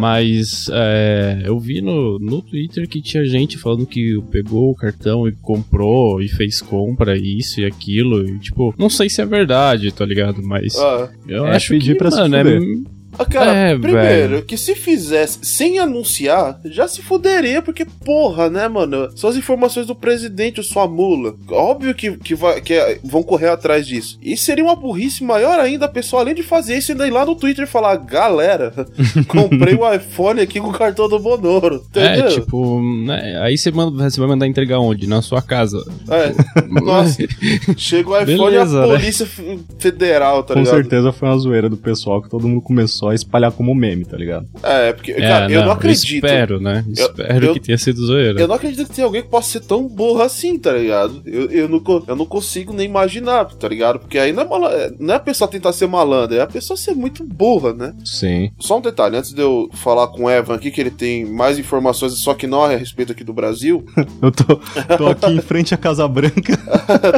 Mas 0.00 0.66
é, 0.70 1.42
eu 1.44 1.58
vi 1.58 1.80
no, 1.80 2.18
no 2.18 2.42
Twitter 2.42 2.88
que 2.88 3.00
tinha 3.00 3.24
gente 3.24 3.58
falando 3.58 3.86
que 3.86 4.20
pegou 4.30 4.70
o 4.70 4.74
cartão 4.74 5.28
e 5.28 5.32
comprou 5.32 6.20
e 6.20 6.28
fez 6.28 6.60
compra, 6.60 7.16
isso 7.16 7.60
e 7.60 7.64
aquilo. 7.64 8.28
E, 8.28 8.38
tipo, 8.38 8.74
não 8.78 8.90
sei 8.90 9.08
se 9.08 9.20
é 9.20 9.26
verdade, 9.26 9.92
tá 9.92 10.04
ligado? 10.04 10.42
Mas 10.42 10.76
ah, 10.76 11.08
eu 11.26 11.46
é 11.46 11.56
acho 11.56 11.68
pedir 11.68 11.92
que, 11.92 11.98
pra 11.98 12.10
mano, 12.10 12.28
se 12.28 12.36
é, 12.36 12.97
cara, 13.30 13.52
É, 13.54 13.78
primeiro, 13.78 14.28
velho. 14.34 14.42
que 14.42 14.56
se 14.56 14.74
fizesse 14.74 15.38
sem 15.42 15.78
anunciar, 15.78 16.60
já 16.66 16.86
se 16.86 17.02
fuderia, 17.02 17.60
porque, 17.62 17.84
porra, 18.04 18.48
né, 18.48 18.68
mano? 18.68 19.08
São 19.16 19.28
as 19.30 19.36
informações 19.36 19.86
do 19.86 19.94
presidente, 19.94 20.62
sua 20.62 20.86
mula. 20.86 21.34
Óbvio 21.50 21.94
que, 21.94 22.16
que, 22.16 22.34
vai, 22.34 22.60
que 22.60 22.74
é- 22.74 22.98
vão 23.02 23.22
correr 23.22 23.48
atrás 23.48 23.86
disso. 23.86 24.18
E 24.22 24.36
seria 24.36 24.64
uma 24.64 24.76
burrice 24.76 25.24
maior 25.24 25.58
ainda 25.58 25.86
a 25.86 25.88
pessoa, 25.88 26.22
além 26.22 26.34
de 26.34 26.42
fazer 26.42 26.76
isso, 26.78 26.92
ainda 26.92 27.06
ir 27.06 27.10
lá 27.10 27.24
no 27.24 27.34
Twitter 27.34 27.64
e 27.64 27.68
falar: 27.68 27.96
galera, 27.96 28.72
comprei 29.26 29.74
um 29.74 29.92
iPhone 29.92 30.40
aqui 30.40 30.60
com 30.60 30.68
o 30.68 30.72
cartão 30.72 31.08
do 31.08 31.18
Bonoro. 31.18 31.82
Entendeu? 31.90 32.26
É, 32.26 32.30
tipo, 32.30 32.80
né, 33.04 33.38
aí 33.42 33.56
você, 33.56 33.70
manda, 33.70 34.08
você 34.10 34.20
vai 34.20 34.28
mandar 34.28 34.46
entregar 34.46 34.78
onde? 34.78 35.06
Na 35.08 35.22
sua 35.22 35.42
casa. 35.42 35.78
É. 36.10 36.32
Nossa, 36.80 37.18
chega 37.76 38.10
o 38.10 38.16
iPhone 38.20 38.38
Beleza, 38.50 38.76
e 38.78 38.82
a 38.82 38.86
né? 38.86 38.92
Polícia 38.98 39.24
F- 39.24 39.58
Federal, 39.78 40.42
tá 40.42 40.54
Com 40.54 40.60
ligado? 40.60 40.74
certeza 40.74 41.12
foi 41.12 41.28
uma 41.28 41.38
zoeira 41.38 41.68
do 41.68 41.76
pessoal 41.76 42.22
que 42.22 42.28
todo 42.28 42.46
mundo 42.46 42.60
começou 42.62 42.97
a 43.06 43.14
espalhar 43.14 43.52
como 43.52 43.74
meme, 43.74 44.06
tá 44.06 44.16
ligado? 44.16 44.46
É, 44.62 44.92
porque, 44.94 45.12
É, 45.12 45.20
cara, 45.20 45.52
eu 45.52 45.62
não 45.62 45.72
acredito. 45.72 46.24
espero, 46.24 46.58
né? 46.58 46.82
Eu- 46.86 46.92
espero 46.92 47.46
eu- 47.46 47.52
que 47.52 47.60
tenha 47.60 47.76
sido 47.76 48.04
zoeira. 48.06 48.40
Eu 48.40 48.48
não 48.48 48.54
acredito 48.54 48.86
que 48.88 48.94
tenha 48.94 49.04
alguém 49.06 49.22
que 49.22 49.28
possa 49.28 49.50
ser 49.50 49.60
tão 49.60 49.86
burro 49.86 50.22
assim, 50.22 50.58
tá 50.58 50.72
ligado? 50.72 51.20
Eu, 51.26 51.50
eu, 51.50 51.68
não, 51.68 51.82
eu 52.08 52.16
não 52.16 52.24
consigo 52.24 52.72
nem 52.72 52.86
imaginar, 52.86 53.44
tá 53.44 53.68
ligado? 53.68 53.98
Porque 53.98 54.18
aí 54.18 54.32
não 54.32 54.42
é, 54.42 54.46
mala- 54.46 54.92
não 54.98 55.12
é 55.12 55.16
a 55.18 55.20
pessoa 55.20 55.46
tentar 55.48 55.72
ser 55.74 55.86
malandra, 55.86 56.36
é 56.38 56.40
a 56.40 56.46
pessoa 56.46 56.76
ser 56.76 56.94
muito 56.94 57.22
burra, 57.22 57.74
né? 57.74 57.94
Sim. 58.04 58.50
Só 58.58 58.78
um 58.78 58.80
detalhe, 58.80 59.16
antes 59.16 59.32
de 59.34 59.42
eu 59.42 59.68
falar 59.74 60.08
com 60.08 60.24
o 60.24 60.30
Evan 60.30 60.54
aqui, 60.54 60.70
que 60.70 60.80
ele 60.80 60.90
tem 60.90 61.26
mais 61.26 61.58
informações, 61.58 62.14
só 62.14 62.32
que 62.32 62.46
não 62.46 62.62
a 62.64 62.68
respeito 62.74 63.12
aqui 63.12 63.22
do 63.22 63.32
Brasil, 63.34 63.84
Eu 64.22 64.30
tô, 64.32 64.56
tô 64.96 65.06
aqui 65.08 65.30
em 65.30 65.40
frente 65.40 65.74
à 65.74 65.76
Casa 65.76 66.06
Branca. 66.08 66.58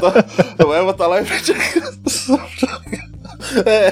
o 0.66 0.74
Evan 0.74 0.92
tá 0.94 1.06
lá 1.06 1.20
em 1.20 1.24
frente. 1.24 1.52
É. 3.66 3.90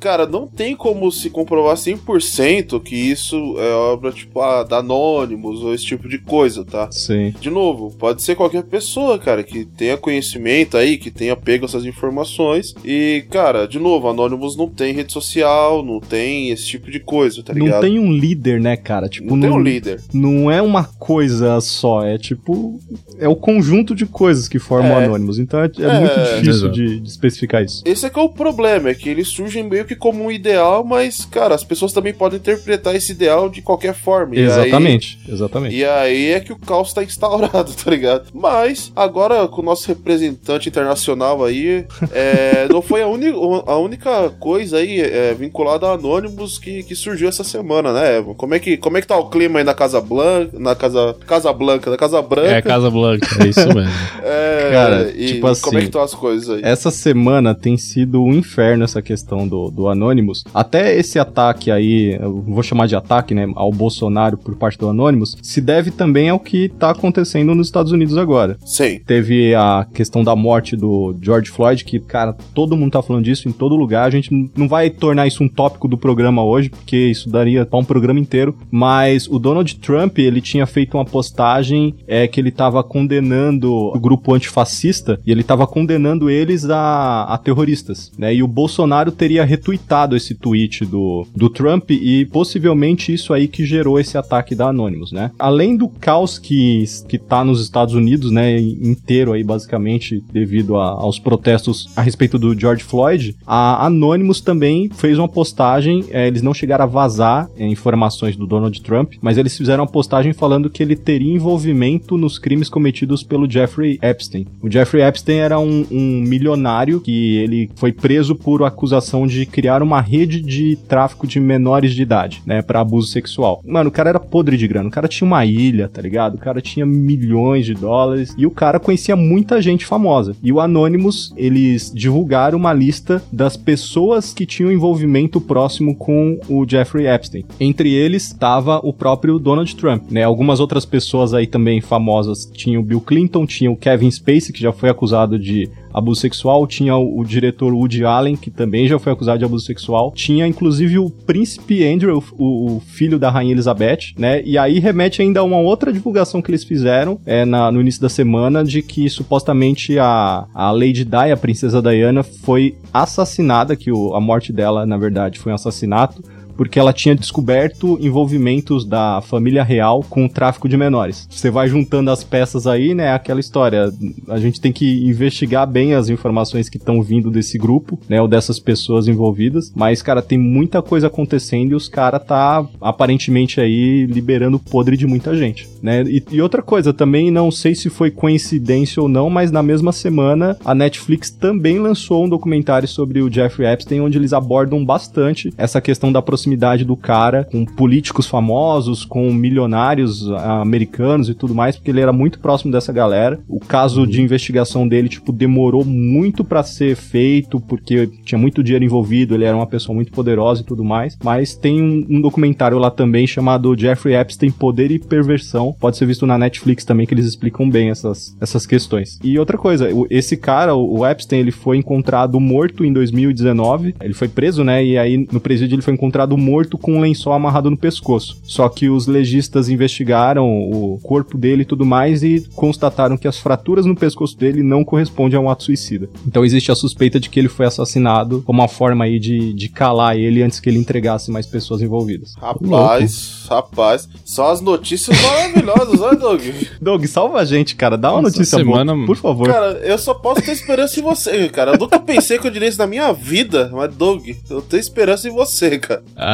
Cara, 0.00 0.26
não 0.26 0.46
tem 0.46 0.74
como 0.76 1.10
se 1.10 1.30
comprovar 1.30 1.76
100% 1.76 2.80
que 2.82 2.94
isso 2.96 3.36
é 3.58 3.72
obra, 3.72 4.12
tipo, 4.12 4.40
ah, 4.40 4.62
da 4.62 4.78
Anonymous 4.78 5.60
ou 5.62 5.74
esse 5.74 5.84
tipo 5.84 6.08
de 6.08 6.18
coisa, 6.18 6.64
tá? 6.64 6.88
Sim. 6.90 7.34
De 7.40 7.50
novo, 7.50 7.90
pode 7.98 8.22
ser 8.22 8.34
qualquer 8.34 8.62
pessoa, 8.64 9.18
cara, 9.18 9.42
que 9.42 9.64
tenha 9.64 9.96
conhecimento 9.96 10.76
aí, 10.76 10.96
que 10.98 11.10
tenha 11.10 11.36
pego 11.36 11.64
essas 11.64 11.84
informações. 11.84 12.74
E, 12.84 13.24
cara, 13.30 13.66
de 13.66 13.78
novo, 13.78 14.08
Anonymous 14.08 14.56
não 14.56 14.68
tem 14.68 14.92
rede 14.92 15.12
social, 15.12 15.82
não 15.84 16.00
tem 16.00 16.50
esse 16.50 16.66
tipo 16.66 16.90
de 16.90 17.00
coisa, 17.00 17.42
tá 17.42 17.52
ligado? 17.52 17.74
Não 17.74 17.80
tem 17.80 17.98
um 17.98 18.12
líder, 18.12 18.60
né, 18.60 18.76
cara? 18.76 19.08
Tipo, 19.08 19.34
Não 19.34 19.40
tem 19.40 19.50
um 19.50 19.60
líder. 19.60 20.00
não 20.12 20.50
é 20.50 20.60
uma 20.62 20.84
coisa 20.84 21.60
só, 21.60 22.04
é 22.04 22.18
tipo. 22.18 22.78
É 23.18 23.28
o 23.28 23.36
conjunto 23.36 23.94
de 23.94 24.06
coisas 24.06 24.48
que 24.48 24.58
formam 24.58 24.96
o 24.96 25.00
É. 25.00 25.04
Anonymous. 25.04 25.38
Então 25.38 25.60
é, 25.60 25.66
é 25.78 25.82
É. 25.82 26.00
muito 26.00 26.40
difícil 26.40 26.70
de, 26.70 27.00
de 27.00 27.08
especificar 27.08 27.62
isso. 27.62 27.82
Esse 27.84 28.06
é 28.06 28.10
que 28.10 28.18
é 28.18 28.22
o 28.22 28.28
problema, 28.28 28.57
é 28.66 28.94
que 28.94 29.08
eles 29.08 29.28
surgem 29.28 29.62
meio 29.62 29.84
que 29.84 29.94
como 29.94 30.24
um 30.24 30.30
ideal, 30.30 30.84
mas, 30.84 31.24
cara, 31.24 31.54
as 31.54 31.64
pessoas 31.64 31.92
também 31.92 32.12
podem 32.12 32.38
interpretar 32.38 32.94
esse 32.94 33.12
ideal 33.12 33.48
de 33.48 33.62
qualquer 33.62 33.94
forma. 33.94 34.34
E 34.34 34.38
aí- 34.38 34.44
Exatamente, 34.46 35.18
exatamente. 35.28 35.76
E 35.76 35.84
aí 35.84 36.30
é 36.32 36.40
que 36.40 36.52
o 36.52 36.58
caos 36.58 36.92
tá 36.92 37.02
instaurado, 37.02 37.72
tá 37.84 37.90
ligado? 37.90 38.28
Mas, 38.34 38.92
agora 38.96 39.46
com 39.48 39.60
o 39.62 39.64
nosso 39.64 39.86
representante 39.88 40.68
internacional 40.68 41.44
aí, 41.44 41.84
é, 42.12 42.66
não 42.72 42.82
foi 42.82 43.02
a, 43.02 43.06
uni- 43.08 43.32
a 43.66 43.76
única 43.76 44.30
coisa 44.38 44.78
aí 44.78 45.00
é, 45.00 45.34
vinculada 45.34 45.86
a 45.86 45.92
Anonymous 45.92 46.58
que, 46.58 46.82
que 46.82 46.94
surgiu 46.94 47.28
essa 47.28 47.44
semana, 47.44 47.92
né, 47.92 48.18
Evan? 48.18 48.34
Como 48.34 48.54
é, 48.54 48.58
que, 48.58 48.76
como 48.76 48.96
é 48.96 49.00
que 49.00 49.06
tá 49.06 49.16
o 49.16 49.28
clima 49.30 49.58
aí 49.60 49.64
na 49.64 49.74
Casa 49.74 50.00
Blanca, 50.00 50.58
na 50.58 50.74
Casa, 50.74 51.16
Casa 51.26 51.52
Blanca, 51.52 51.90
na 51.90 51.96
Casa 51.96 52.20
Branca? 52.22 52.48
É, 52.50 52.62
Casa 52.62 52.90
Blanca, 52.90 53.26
é 53.42 53.46
isso 53.48 53.66
mesmo. 53.68 53.88
É, 54.22 54.70
Cara, 54.72 55.12
e 55.16 55.26
tipo 55.26 55.40
como 55.40 55.48
é 55.48 55.52
assim, 55.52 55.70
que 55.78 55.84
estão 55.84 56.02
as 56.02 56.14
coisas 56.14 56.50
aí? 56.50 56.60
Essa 56.62 56.90
semana 56.90 57.54
tem 57.54 57.76
sido, 57.76 58.22
inferno 58.48 58.84
essa 58.84 59.02
questão 59.02 59.46
do, 59.46 59.70
do 59.70 59.88
Anonymous. 59.88 60.44
Até 60.54 60.96
esse 60.96 61.18
ataque 61.18 61.70
aí, 61.70 62.16
eu 62.20 62.40
vou 62.40 62.62
chamar 62.62 62.86
de 62.86 62.96
ataque, 62.96 63.34
né, 63.34 63.46
ao 63.54 63.70
Bolsonaro 63.70 64.38
por 64.38 64.56
parte 64.56 64.78
do 64.78 64.88
Anonymous, 64.88 65.36
se 65.42 65.60
deve 65.60 65.90
também 65.90 66.30
ao 66.30 66.40
que 66.40 66.68
tá 66.68 66.90
acontecendo 66.90 67.54
nos 67.54 67.66
Estados 67.68 67.92
Unidos 67.92 68.16
agora. 68.16 68.56
Sim. 68.64 69.00
Teve 69.06 69.54
a 69.54 69.86
questão 69.92 70.24
da 70.24 70.34
morte 70.34 70.76
do 70.76 71.14
George 71.20 71.50
Floyd, 71.50 71.84
que, 71.84 72.00
cara, 72.00 72.34
todo 72.54 72.76
mundo 72.76 72.92
tá 72.92 73.02
falando 73.02 73.24
disso 73.24 73.48
em 73.48 73.52
todo 73.52 73.76
lugar. 73.76 74.06
A 74.06 74.10
gente 74.10 74.30
não 74.56 74.66
vai 74.66 74.88
tornar 74.90 75.26
isso 75.26 75.44
um 75.44 75.48
tópico 75.48 75.86
do 75.86 75.98
programa 75.98 76.42
hoje, 76.42 76.70
porque 76.70 76.96
isso 76.96 77.28
daria 77.28 77.66
pra 77.66 77.78
um 77.78 77.84
programa 77.84 78.18
inteiro. 78.18 78.56
Mas 78.70 79.28
o 79.28 79.38
Donald 79.38 79.74
Trump, 79.76 80.18
ele 80.18 80.40
tinha 80.40 80.66
feito 80.66 80.96
uma 80.96 81.04
postagem 81.04 81.94
é, 82.06 82.26
que 82.26 82.40
ele 82.40 82.50
tava 82.50 82.82
condenando 82.82 83.72
o 83.72 83.98
grupo 83.98 84.34
antifascista 84.34 85.20
e 85.26 85.30
ele 85.30 85.42
tava 85.42 85.66
condenando 85.66 86.30
eles 86.30 86.68
a, 86.68 87.24
a 87.24 87.38
terroristas, 87.38 88.10
né? 88.16 88.34
E 88.38 88.42
o 88.42 88.46
Bolsonaro 88.46 89.10
teria 89.10 89.44
retweetado 89.44 90.14
esse 90.14 90.32
tweet 90.32 90.86
do, 90.86 91.26
do 91.34 91.50
Trump 91.50 91.90
e 91.90 92.24
possivelmente 92.26 93.12
isso 93.12 93.34
aí 93.34 93.48
que 93.48 93.66
gerou 93.66 93.98
esse 93.98 94.16
ataque 94.16 94.54
da 94.54 94.68
Anonymous, 94.68 95.10
né? 95.10 95.32
Além 95.36 95.76
do 95.76 95.88
caos 95.88 96.38
que, 96.38 96.84
que 97.08 97.18
tá 97.18 97.44
nos 97.44 97.60
Estados 97.60 97.94
Unidos, 97.94 98.30
né, 98.30 98.60
inteiro 98.60 99.32
aí 99.32 99.42
basicamente 99.42 100.22
devido 100.32 100.76
a, 100.76 100.90
aos 100.90 101.18
protestos 101.18 101.88
a 101.96 102.00
respeito 102.00 102.38
do 102.38 102.56
George 102.56 102.84
Floyd, 102.84 103.34
a 103.44 103.86
Anonymous 103.86 104.40
também 104.40 104.88
fez 104.88 105.18
uma 105.18 105.28
postagem, 105.28 106.04
é, 106.10 106.28
eles 106.28 106.40
não 106.40 106.54
chegaram 106.54 106.84
a 106.84 106.86
vazar 106.86 107.50
é, 107.58 107.66
informações 107.66 108.36
do 108.36 108.46
Donald 108.46 108.80
Trump, 108.82 109.14
mas 109.20 109.36
eles 109.36 109.56
fizeram 109.56 109.82
uma 109.82 109.90
postagem 109.90 110.32
falando 110.32 110.70
que 110.70 110.80
ele 110.80 110.94
teria 110.94 111.34
envolvimento 111.34 112.16
nos 112.16 112.38
crimes 112.38 112.68
cometidos 112.68 113.24
pelo 113.24 113.50
Jeffrey 113.50 113.98
Epstein. 114.00 114.46
O 114.62 114.70
Jeffrey 114.70 115.02
Epstein 115.02 115.38
era 115.38 115.58
um, 115.58 115.84
um 115.90 116.20
milionário 116.20 117.00
que 117.00 117.36
ele 117.38 117.68
foi 117.74 117.90
preso 117.90 118.27
por 118.34 118.62
acusação 118.62 119.26
de 119.26 119.46
criar 119.46 119.82
uma 119.82 120.00
rede 120.00 120.40
de 120.40 120.76
tráfico 120.88 121.26
de 121.26 121.40
menores 121.40 121.94
de 121.94 122.02
idade, 122.02 122.42
né, 122.44 122.62
para 122.62 122.80
abuso 122.80 123.08
sexual. 123.08 123.62
Mano, 123.66 123.88
o 123.88 123.92
cara 123.92 124.10
era 124.10 124.20
podre 124.20 124.56
de 124.56 124.68
grana, 124.68 124.88
o 124.88 124.92
cara 124.92 125.08
tinha 125.08 125.26
uma 125.26 125.44
ilha, 125.44 125.88
tá 125.88 126.00
ligado? 126.00 126.34
O 126.34 126.38
cara 126.38 126.60
tinha 126.60 126.86
milhões 126.86 127.66
de 127.66 127.74
dólares 127.74 128.34
e 128.36 128.46
o 128.46 128.50
cara 128.50 128.80
conhecia 128.80 129.16
muita 129.16 129.60
gente 129.60 129.84
famosa. 129.84 130.36
E 130.42 130.52
o 130.52 130.60
Anonymous, 130.60 131.32
eles 131.36 131.92
divulgaram 131.94 132.58
uma 132.58 132.72
lista 132.72 133.22
das 133.32 133.56
pessoas 133.56 134.32
que 134.32 134.46
tinham 134.46 134.72
envolvimento 134.72 135.40
próximo 135.40 135.94
com 135.94 136.38
o 136.48 136.66
Jeffrey 136.68 137.06
Epstein. 137.06 137.44
Entre 137.60 137.92
eles 137.92 138.26
estava 138.26 138.80
o 138.82 138.92
próprio 138.92 139.38
Donald 139.38 139.74
Trump, 139.76 140.10
né? 140.10 140.24
Algumas 140.24 140.60
outras 140.60 140.84
pessoas 140.84 141.34
aí 141.34 141.46
também 141.46 141.80
famosas 141.80 142.50
tinham 142.52 142.82
o 142.82 142.84
Bill 142.84 143.00
Clinton, 143.00 143.46
tinha 143.46 143.70
o 143.70 143.76
Kevin 143.76 144.10
Spacey, 144.10 144.52
que 144.52 144.60
já 144.60 144.72
foi 144.72 144.90
acusado 144.90 145.38
de 145.38 145.68
abuso 145.92 146.20
sexual, 146.20 146.66
tinha 146.66 146.96
o, 146.96 147.18
o, 147.18 147.24
diretor 147.24 147.72
Woody 147.72 148.04
Allen, 148.04 148.36
que 148.36 148.50
também 148.50 148.86
já 148.86 148.98
foi 148.98 149.12
acusado 149.12 149.38
de 149.38 149.44
abuso 149.44 149.64
sexual, 149.64 150.12
tinha 150.14 150.46
inclusive 150.46 150.98
o 150.98 151.10
príncipe 151.10 151.84
Andrew, 151.84 152.22
o, 152.38 152.76
o 152.76 152.80
filho 152.80 153.18
da 153.18 153.30
rainha 153.30 153.52
Elizabeth, 153.52 154.14
né? 154.16 154.42
E 154.44 154.56
aí 154.56 154.78
remete 154.78 155.22
ainda 155.22 155.40
a 155.40 155.42
uma 155.42 155.58
outra 155.58 155.92
divulgação 155.92 156.42
que 156.42 156.50
eles 156.50 156.64
fizeram 156.64 157.20
é, 157.24 157.44
na, 157.44 157.70
no 157.70 157.80
início 157.80 158.00
da 158.00 158.08
semana 158.08 158.64
de 158.64 158.82
que 158.82 159.08
supostamente 159.08 159.98
a, 159.98 160.46
a 160.54 160.70
Lady 160.70 161.04
Di, 161.04 161.32
a 161.32 161.36
princesa 161.36 161.82
Diana, 161.82 162.22
foi 162.22 162.76
assassinada, 162.92 163.76
que 163.76 163.90
o, 163.90 164.14
a 164.14 164.20
morte 164.20 164.52
dela, 164.52 164.86
na 164.86 164.96
verdade, 164.96 165.38
foi 165.38 165.52
um 165.52 165.54
assassinato 165.54 166.22
porque 166.58 166.76
ela 166.76 166.92
tinha 166.92 167.14
descoberto 167.14 167.96
envolvimentos 168.00 168.84
da 168.84 169.22
família 169.22 169.62
real 169.62 170.04
com 170.10 170.26
o 170.26 170.28
tráfico 170.28 170.68
de 170.68 170.76
menores. 170.76 171.28
Você 171.30 171.52
vai 171.52 171.68
juntando 171.68 172.10
as 172.10 172.24
peças 172.24 172.66
aí, 172.66 172.94
né? 172.94 173.12
Aquela 173.12 173.38
história. 173.38 173.92
A 174.28 174.38
gente 174.40 174.60
tem 174.60 174.72
que 174.72 175.06
investigar 175.08 175.68
bem 175.68 175.94
as 175.94 176.08
informações 176.08 176.68
que 176.68 176.76
estão 176.76 177.00
vindo 177.00 177.30
desse 177.30 177.56
grupo, 177.56 177.96
né? 178.08 178.20
Ou 178.20 178.26
dessas 178.26 178.58
pessoas 178.58 179.06
envolvidas. 179.06 179.72
Mas, 179.74 180.02
cara, 180.02 180.20
tem 180.20 180.36
muita 180.36 180.82
coisa 180.82 181.06
acontecendo 181.06 181.70
e 181.70 181.74
os 181.76 181.88
caras 181.88 182.24
tá 182.24 182.66
aparentemente 182.80 183.60
aí 183.60 184.04
liberando 184.06 184.58
podre 184.58 184.96
de 184.96 185.06
muita 185.06 185.36
gente, 185.36 185.68
né? 185.80 186.02
E, 186.02 186.24
e 186.32 186.42
outra 186.42 186.60
coisa, 186.60 186.92
também 186.92 187.30
não 187.30 187.52
sei 187.52 187.76
se 187.76 187.88
foi 187.88 188.10
coincidência 188.10 189.00
ou 189.00 189.08
não, 189.08 189.30
mas 189.30 189.52
na 189.52 189.62
mesma 189.62 189.92
semana 189.92 190.56
a 190.64 190.74
Netflix 190.74 191.30
também 191.30 191.78
lançou 191.78 192.24
um 192.24 192.28
documentário 192.28 192.88
sobre 192.88 193.22
o 193.22 193.30
Jeffrey 193.30 193.72
Epstein, 193.72 194.00
onde 194.00 194.18
eles 194.18 194.32
abordam 194.32 194.84
bastante 194.84 195.52
essa 195.56 195.80
questão 195.80 196.10
da 196.10 196.20
proximidade 196.20 196.47
proximidade 196.48 196.84
do 196.84 196.96
cara 196.96 197.44
com 197.44 197.64
políticos 197.64 198.26
famosos, 198.26 199.04
com 199.04 199.32
milionários 199.32 200.30
ah, 200.30 200.60
americanos 200.60 201.28
e 201.28 201.34
tudo 201.34 201.54
mais, 201.54 201.76
porque 201.76 201.90
ele 201.90 202.00
era 202.00 202.12
muito 202.12 202.38
próximo 202.38 202.72
dessa 202.72 202.92
galera. 202.92 203.38
O 203.48 203.60
caso 203.60 204.06
de 204.06 204.22
investigação 204.22 204.88
dele, 204.88 205.08
tipo, 205.08 205.32
demorou 205.32 205.84
muito 205.84 206.42
para 206.42 206.62
ser 206.62 206.96
feito, 206.96 207.60
porque 207.60 208.08
tinha 208.24 208.38
muito 208.38 208.62
dinheiro 208.62 208.84
envolvido, 208.84 209.34
ele 209.34 209.44
era 209.44 209.56
uma 209.56 209.66
pessoa 209.66 209.94
muito 209.94 210.12
poderosa 210.12 210.62
e 210.62 210.64
tudo 210.64 210.84
mais. 210.84 211.18
Mas 211.22 211.54
tem 211.54 211.82
um, 211.82 212.06
um 212.08 212.20
documentário 212.20 212.78
lá 212.78 212.90
também 212.90 213.26
chamado 213.26 213.76
Jeffrey 213.76 214.14
Epstein 214.14 214.50
Poder 214.50 214.90
e 214.90 214.98
Perversão. 214.98 215.74
Pode 215.78 215.96
ser 215.96 216.06
visto 216.06 216.26
na 216.26 216.38
Netflix 216.38 216.84
também, 216.84 217.06
que 217.06 217.14
eles 217.14 217.26
explicam 217.26 217.68
bem 217.68 217.90
essas, 217.90 218.36
essas 218.40 218.64
questões. 218.64 219.18
E 219.22 219.38
outra 219.38 219.58
coisa, 219.58 219.88
esse 220.08 220.36
cara, 220.36 220.74
o 220.74 221.06
Epstein, 221.06 221.40
ele 221.40 221.50
foi 221.50 221.76
encontrado 221.76 222.38
morto 222.40 222.84
em 222.84 222.92
2019. 222.92 223.94
Ele 224.00 224.14
foi 224.14 224.28
preso, 224.28 224.64
né? 224.64 224.84
E 224.84 224.96
aí 224.96 225.26
no 225.30 225.40
presídio 225.40 225.74
ele 225.74 225.82
foi 225.82 225.94
encontrado 225.94 226.37
morto 226.38 226.78
com 226.78 226.96
um 226.96 227.00
lençol 227.00 227.32
amarrado 227.32 227.70
no 227.70 227.76
pescoço. 227.76 228.38
Só 228.44 228.68
que 228.68 228.88
os 228.88 229.06
legistas 229.06 229.68
investigaram 229.68 230.46
o 230.48 230.98
corpo 231.02 231.36
dele 231.36 231.62
e 231.62 231.66
tudo 231.66 231.84
mais 231.84 232.22
e 232.22 232.46
constataram 232.54 233.16
que 233.16 233.28
as 233.28 233.38
fraturas 233.38 233.84
no 233.84 233.96
pescoço 233.96 234.36
dele 234.36 234.62
não 234.62 234.84
correspondem 234.84 235.38
a 235.38 235.40
um 235.40 235.50
ato 235.50 235.64
suicida. 235.64 236.08
Então 236.26 236.44
existe 236.44 236.70
a 236.70 236.74
suspeita 236.74 237.20
de 237.20 237.28
que 237.28 237.38
ele 237.38 237.48
foi 237.48 237.66
assassinado 237.66 238.42
como 238.46 238.60
uma 238.60 238.68
forma 238.68 239.04
aí 239.04 239.18
de, 239.18 239.52
de 239.52 239.68
calar 239.68 240.16
ele 240.16 240.42
antes 240.42 240.60
que 240.60 240.68
ele 240.68 240.78
entregasse 240.78 241.30
mais 241.30 241.46
pessoas 241.46 241.82
envolvidas. 241.82 242.34
Rapaz, 242.40 243.46
rapaz, 243.48 244.08
só 244.24 244.52
as 244.52 244.60
notícias 244.60 245.20
maravilhosas, 245.20 246.00
olha, 246.00 246.16
Doug? 246.16 246.42
Doug, 246.80 247.04
salva 247.06 247.38
a 247.38 247.44
gente, 247.44 247.74
cara. 247.76 247.96
Dá 247.96 248.12
uma 248.12 248.22
Nossa, 248.22 248.36
notícia 248.36 248.58
semana, 248.58 248.94
boa, 248.94 249.06
por 249.06 249.16
favor. 249.16 249.48
Cara, 249.48 249.72
eu 249.82 249.98
só 249.98 250.14
posso 250.14 250.42
ter 250.42 250.52
esperança 250.52 250.98
em 250.98 251.02
você, 251.02 251.48
cara. 251.48 251.72
Eu 251.72 251.78
nunca 251.78 251.98
pensei 251.98 252.38
que 252.38 252.46
eu 252.46 252.50
diria 252.50 252.68
isso 252.68 252.78
na 252.78 252.86
minha 252.86 253.12
vida, 253.12 253.70
mas 253.72 253.94
Doug, 253.94 254.28
eu 254.48 254.62
tenho 254.62 254.80
esperança 254.80 255.28
em 255.28 255.32
você, 255.32 255.78
cara. 255.78 256.02
Ah, 256.16 256.27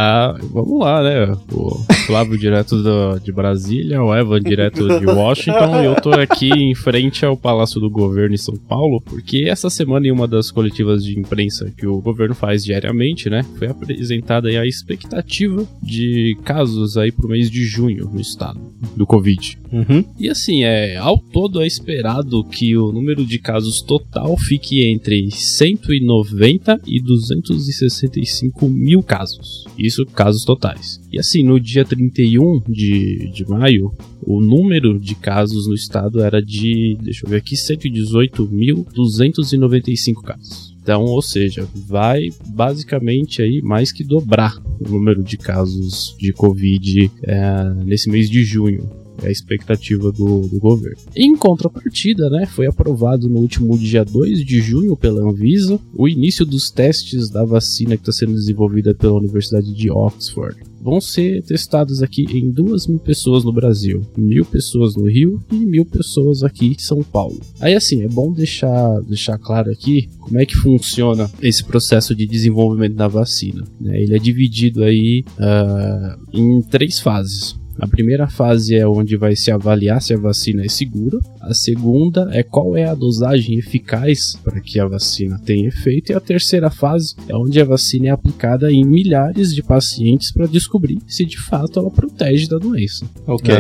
vamos 0.50 0.80
lá, 0.80 1.02
né? 1.02 1.36
O 1.52 1.70
Flávio 2.06 2.38
direto 2.38 2.82
do, 2.82 3.18
de 3.18 3.32
Brasília, 3.32 4.02
o 4.02 4.14
Evan 4.14 4.40
direto 4.40 4.86
de 4.98 5.06
Washington, 5.06 5.82
e 5.82 5.84
eu 5.86 5.94
tô 5.96 6.10
aqui 6.10 6.48
em 6.48 6.74
frente 6.74 7.24
ao 7.24 7.36
Palácio 7.36 7.80
do 7.80 7.90
Governo 7.90 8.34
em 8.34 8.38
São 8.38 8.56
Paulo, 8.56 9.00
porque 9.00 9.44
essa 9.48 9.70
semana, 9.70 10.06
em 10.06 10.10
uma 10.10 10.26
das 10.26 10.50
coletivas 10.50 11.04
de 11.04 11.18
imprensa 11.18 11.72
que 11.76 11.86
o 11.86 12.00
governo 12.00 12.34
faz 12.34 12.64
diariamente, 12.64 13.28
né, 13.28 13.44
foi 13.58 13.68
apresentada 13.68 14.48
a 14.48 14.66
expectativa 14.66 15.66
de 15.82 16.36
casos 16.44 16.96
aí 16.96 17.10
pro 17.10 17.28
mês 17.28 17.50
de 17.50 17.64
junho 17.64 18.10
no 18.12 18.20
estado 18.20 18.60
do 18.96 19.06
Covid. 19.06 19.58
Uhum. 19.72 20.04
E 20.18 20.28
assim, 20.28 20.62
é, 20.62 20.96
ao 20.96 21.18
todo 21.18 21.60
é 21.60 21.66
esperado 21.66 22.44
que 22.44 22.76
o 22.76 22.92
número 22.92 23.24
de 23.24 23.38
casos 23.38 23.82
total 23.82 24.36
fique 24.36 24.84
entre 24.84 25.30
190 25.30 26.80
e 26.86 27.00
265 27.00 28.68
mil 28.68 29.02
casos. 29.02 29.64
Isso 29.78 30.04
casos 30.06 30.44
totais. 30.44 31.00
E 31.12 31.18
assim, 31.18 31.42
no 31.42 31.60
dia 31.60 31.84
31 31.84 32.62
de, 32.68 33.30
de 33.32 33.46
maio, 33.48 33.92
o 34.22 34.40
número 34.40 34.98
de 34.98 35.14
casos 35.14 35.66
no 35.66 35.74
estado 35.74 36.22
era 36.22 36.40
de, 36.40 36.96
deixa 37.00 37.26
eu 37.26 37.30
ver 37.30 37.36
aqui, 37.36 37.54
118.295 37.54 40.22
casos. 40.22 40.74
Então, 40.82 41.02
ou 41.02 41.20
seja, 41.22 41.68
vai 41.86 42.28
basicamente 42.48 43.40
aí 43.40 43.62
mais 43.62 43.90
que 43.90 44.04
dobrar 44.04 44.62
o 44.78 44.86
número 44.88 45.24
de 45.24 45.38
casos 45.38 46.14
de 46.18 46.30
Covid 46.32 47.10
é, 47.22 47.72
nesse 47.84 48.10
mês 48.10 48.28
de 48.28 48.44
junho. 48.44 49.03
É 49.22 49.28
a 49.28 49.30
expectativa 49.30 50.10
do, 50.12 50.48
do, 50.48 50.58
governo. 50.58 50.98
Em 51.16 51.36
contrapartida, 51.36 52.28
né, 52.30 52.46
foi 52.46 52.66
aprovado 52.66 53.28
no 53.28 53.40
último 53.40 53.78
dia 53.78 54.04
2 54.04 54.44
de 54.44 54.60
junho 54.60 54.96
pela 54.96 55.22
Anvisa 55.22 55.78
o 55.94 56.08
início 56.08 56.44
dos 56.44 56.70
testes 56.70 57.30
da 57.30 57.44
vacina 57.44 57.96
que 57.96 58.02
está 58.02 58.12
sendo 58.12 58.34
desenvolvida 58.34 58.94
pela 58.94 59.18
Universidade 59.18 59.72
de 59.72 59.90
Oxford 59.90 60.74
vão 60.84 61.00
ser 61.00 61.42
testadas 61.42 62.02
aqui 62.02 62.26
em 62.30 62.50
duas 62.50 62.86
mil 62.86 62.98
pessoas 62.98 63.42
no 63.42 63.50
Brasil, 63.50 64.02
mil 64.18 64.44
pessoas 64.44 64.94
no 64.94 65.08
Rio 65.08 65.42
e 65.50 65.56
mil 65.56 65.86
pessoas 65.86 66.42
aqui 66.42 66.76
em 66.78 66.78
São 66.78 67.02
Paulo. 67.02 67.40
Aí 67.58 67.74
assim, 67.74 68.02
é 68.02 68.08
bom 68.08 68.30
deixar, 68.30 69.00
deixar 69.00 69.38
claro 69.38 69.72
aqui 69.72 70.10
como 70.20 70.38
é 70.38 70.44
que 70.44 70.54
funciona 70.54 71.30
esse 71.40 71.64
processo 71.64 72.14
de 72.14 72.26
desenvolvimento 72.26 72.96
da 72.96 73.08
vacina. 73.08 73.64
Né? 73.80 74.02
Ele 74.02 74.14
é 74.14 74.18
dividido 74.18 74.84
aí 74.84 75.24
uh, 75.38 76.36
em 76.36 76.60
três 76.60 77.00
fases. 77.00 77.56
A 77.78 77.86
primeira 77.86 78.28
fase 78.28 78.76
é 78.76 78.86
onde 78.86 79.16
vai 79.16 79.34
se 79.34 79.50
avaliar 79.50 80.00
se 80.00 80.14
a 80.14 80.18
vacina 80.18 80.64
é 80.64 80.68
segura. 80.68 81.18
A 81.40 81.52
segunda 81.52 82.28
é 82.32 82.42
qual 82.42 82.76
é 82.76 82.84
a 82.84 82.94
dosagem 82.94 83.58
eficaz 83.58 84.36
para 84.42 84.60
que 84.60 84.78
a 84.78 84.86
vacina 84.86 85.40
tenha 85.44 85.68
efeito. 85.68 86.12
E 86.12 86.14
a 86.14 86.20
terceira 86.20 86.70
fase 86.70 87.14
é 87.28 87.34
onde 87.36 87.60
a 87.60 87.64
vacina 87.64 88.08
é 88.08 88.10
aplicada 88.10 88.70
em 88.70 88.84
milhares 88.84 89.54
de 89.54 89.62
pacientes 89.62 90.32
para 90.32 90.46
descobrir 90.46 90.98
se 91.06 91.24
de 91.24 91.38
fato 91.38 91.78
ela 91.78 91.90
protege 91.90 92.48
da 92.48 92.58
doença. 92.58 93.04
Ok. 93.26 93.54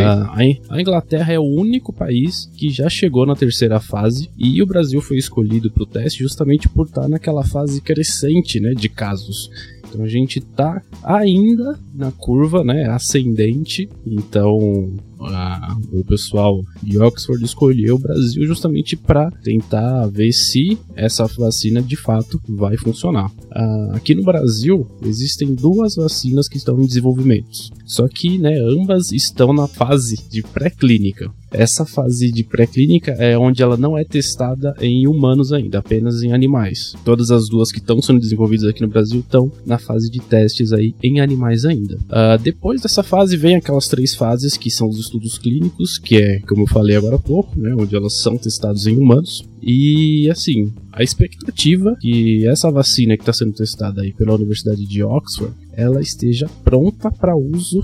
A 0.68 0.80
Inglaterra 0.80 1.32
é 1.32 1.38
o 1.38 1.42
único 1.42 1.92
país 1.92 2.50
que 2.56 2.70
já 2.70 2.88
chegou 2.88 3.26
na 3.26 3.34
terceira 3.34 3.80
fase 3.80 4.30
e 4.38 4.62
o 4.62 4.66
Brasil 4.66 5.00
foi 5.00 5.18
escolhido 5.18 5.70
para 5.70 5.82
o 5.82 5.86
teste 5.86 6.22
justamente 6.22 6.68
por 6.68 6.86
estar 6.86 7.08
naquela 7.08 7.44
fase 7.44 7.80
crescente 7.80 8.60
né, 8.60 8.72
de 8.74 8.88
casos. 8.88 9.50
Então 9.94 10.04
a 10.04 10.08
gente 10.08 10.40
tá 10.40 10.82
ainda 11.04 11.78
na 11.94 12.10
curva, 12.10 12.64
né, 12.64 12.88
ascendente. 12.90 13.88
Então 14.04 14.92
a, 15.20 15.76
o 15.92 16.04
pessoal 16.04 16.62
de 16.82 16.98
Oxford 16.98 17.44
escolheu 17.44 17.96
o 17.96 17.98
Brasil 17.98 18.46
justamente 18.46 18.96
para 18.96 19.30
tentar 19.42 20.06
ver 20.06 20.32
se 20.32 20.78
essa 20.94 21.26
vacina 21.26 21.82
de 21.82 21.96
fato 21.96 22.40
vai 22.48 22.76
funcionar. 22.76 23.30
Uh, 23.30 23.94
aqui 23.94 24.14
no 24.14 24.22
Brasil 24.22 24.86
existem 25.02 25.54
duas 25.54 25.96
vacinas 25.96 26.48
que 26.48 26.56
estão 26.56 26.80
em 26.80 26.86
desenvolvimento, 26.86 27.70
só 27.84 28.08
que 28.08 28.38
né, 28.38 28.58
ambas 28.58 29.12
estão 29.12 29.52
na 29.52 29.68
fase 29.68 30.16
de 30.30 30.42
pré-clínica. 30.42 31.30
Essa 31.54 31.86
fase 31.86 32.32
de 32.32 32.42
pré-clínica 32.42 33.12
é 33.12 33.38
onde 33.38 33.62
ela 33.62 33.76
não 33.76 33.96
é 33.96 34.04
testada 34.04 34.74
em 34.80 35.06
humanos 35.06 35.52
ainda, 35.52 35.78
apenas 35.78 36.20
em 36.20 36.32
animais. 36.32 36.94
Todas 37.04 37.30
as 37.30 37.48
duas 37.48 37.70
que 37.70 37.78
estão 37.78 38.02
sendo 38.02 38.18
desenvolvidas 38.18 38.68
aqui 38.68 38.82
no 38.82 38.88
Brasil 38.88 39.20
estão 39.20 39.52
na 39.64 39.78
fase 39.78 40.10
de 40.10 40.18
testes 40.20 40.72
aí 40.72 40.96
em 41.00 41.20
animais 41.20 41.64
ainda. 41.64 41.94
Uh, 41.94 42.42
depois 42.42 42.80
dessa 42.80 43.04
fase 43.04 43.36
vem 43.36 43.54
aquelas 43.54 43.86
três 43.86 44.16
fases 44.16 44.56
que 44.56 44.68
são 44.68 44.88
os 44.88 44.98
estudos 45.04 45.38
clínicos, 45.38 45.98
que 45.98 46.16
é, 46.16 46.40
como 46.40 46.62
eu 46.62 46.66
falei 46.66 46.96
agora 46.96 47.16
há 47.16 47.18
pouco, 47.18 47.58
né, 47.58 47.74
onde 47.78 47.94
elas 47.94 48.14
são 48.14 48.36
testadas 48.36 48.86
em 48.86 48.96
humanos. 48.96 49.42
E 49.62 50.28
assim, 50.30 50.72
a 50.92 51.02
expectativa 51.02 51.96
que 52.00 52.46
essa 52.46 52.70
vacina 52.70 53.16
que 53.16 53.22
está 53.22 53.32
sendo 53.32 53.52
testada 53.52 54.02
aí 54.02 54.12
pela 54.12 54.34
Universidade 54.34 54.86
de 54.86 55.02
Oxford, 55.02 55.54
ela 55.72 56.00
esteja 56.00 56.48
pronta 56.62 57.10
para 57.10 57.36
uso 57.36 57.82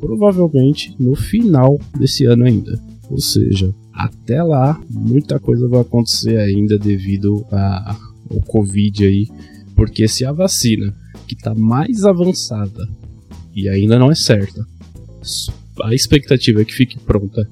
provavelmente 0.00 0.94
no 0.98 1.14
final 1.14 1.78
desse 1.96 2.26
ano 2.26 2.44
ainda. 2.44 2.78
Ou 3.08 3.20
seja, 3.20 3.72
até 3.92 4.42
lá 4.42 4.80
muita 4.90 5.38
coisa 5.38 5.68
vai 5.68 5.80
acontecer 5.80 6.38
ainda 6.38 6.78
devido 6.78 7.44
ao 7.50 8.40
Covid 8.46 9.04
aí, 9.06 9.28
porque 9.76 10.08
se 10.08 10.24
a 10.24 10.32
vacina 10.32 10.94
que 11.26 11.34
está 11.34 11.54
mais 11.54 12.04
avançada 12.04 12.88
e 13.54 13.68
ainda 13.68 13.98
não 13.98 14.10
é 14.10 14.14
certa, 14.14 14.66
a 15.82 15.94
expectativa 15.94 16.62
é 16.62 16.64
que 16.64 16.74
fique 16.74 16.98
pronta 16.98 17.48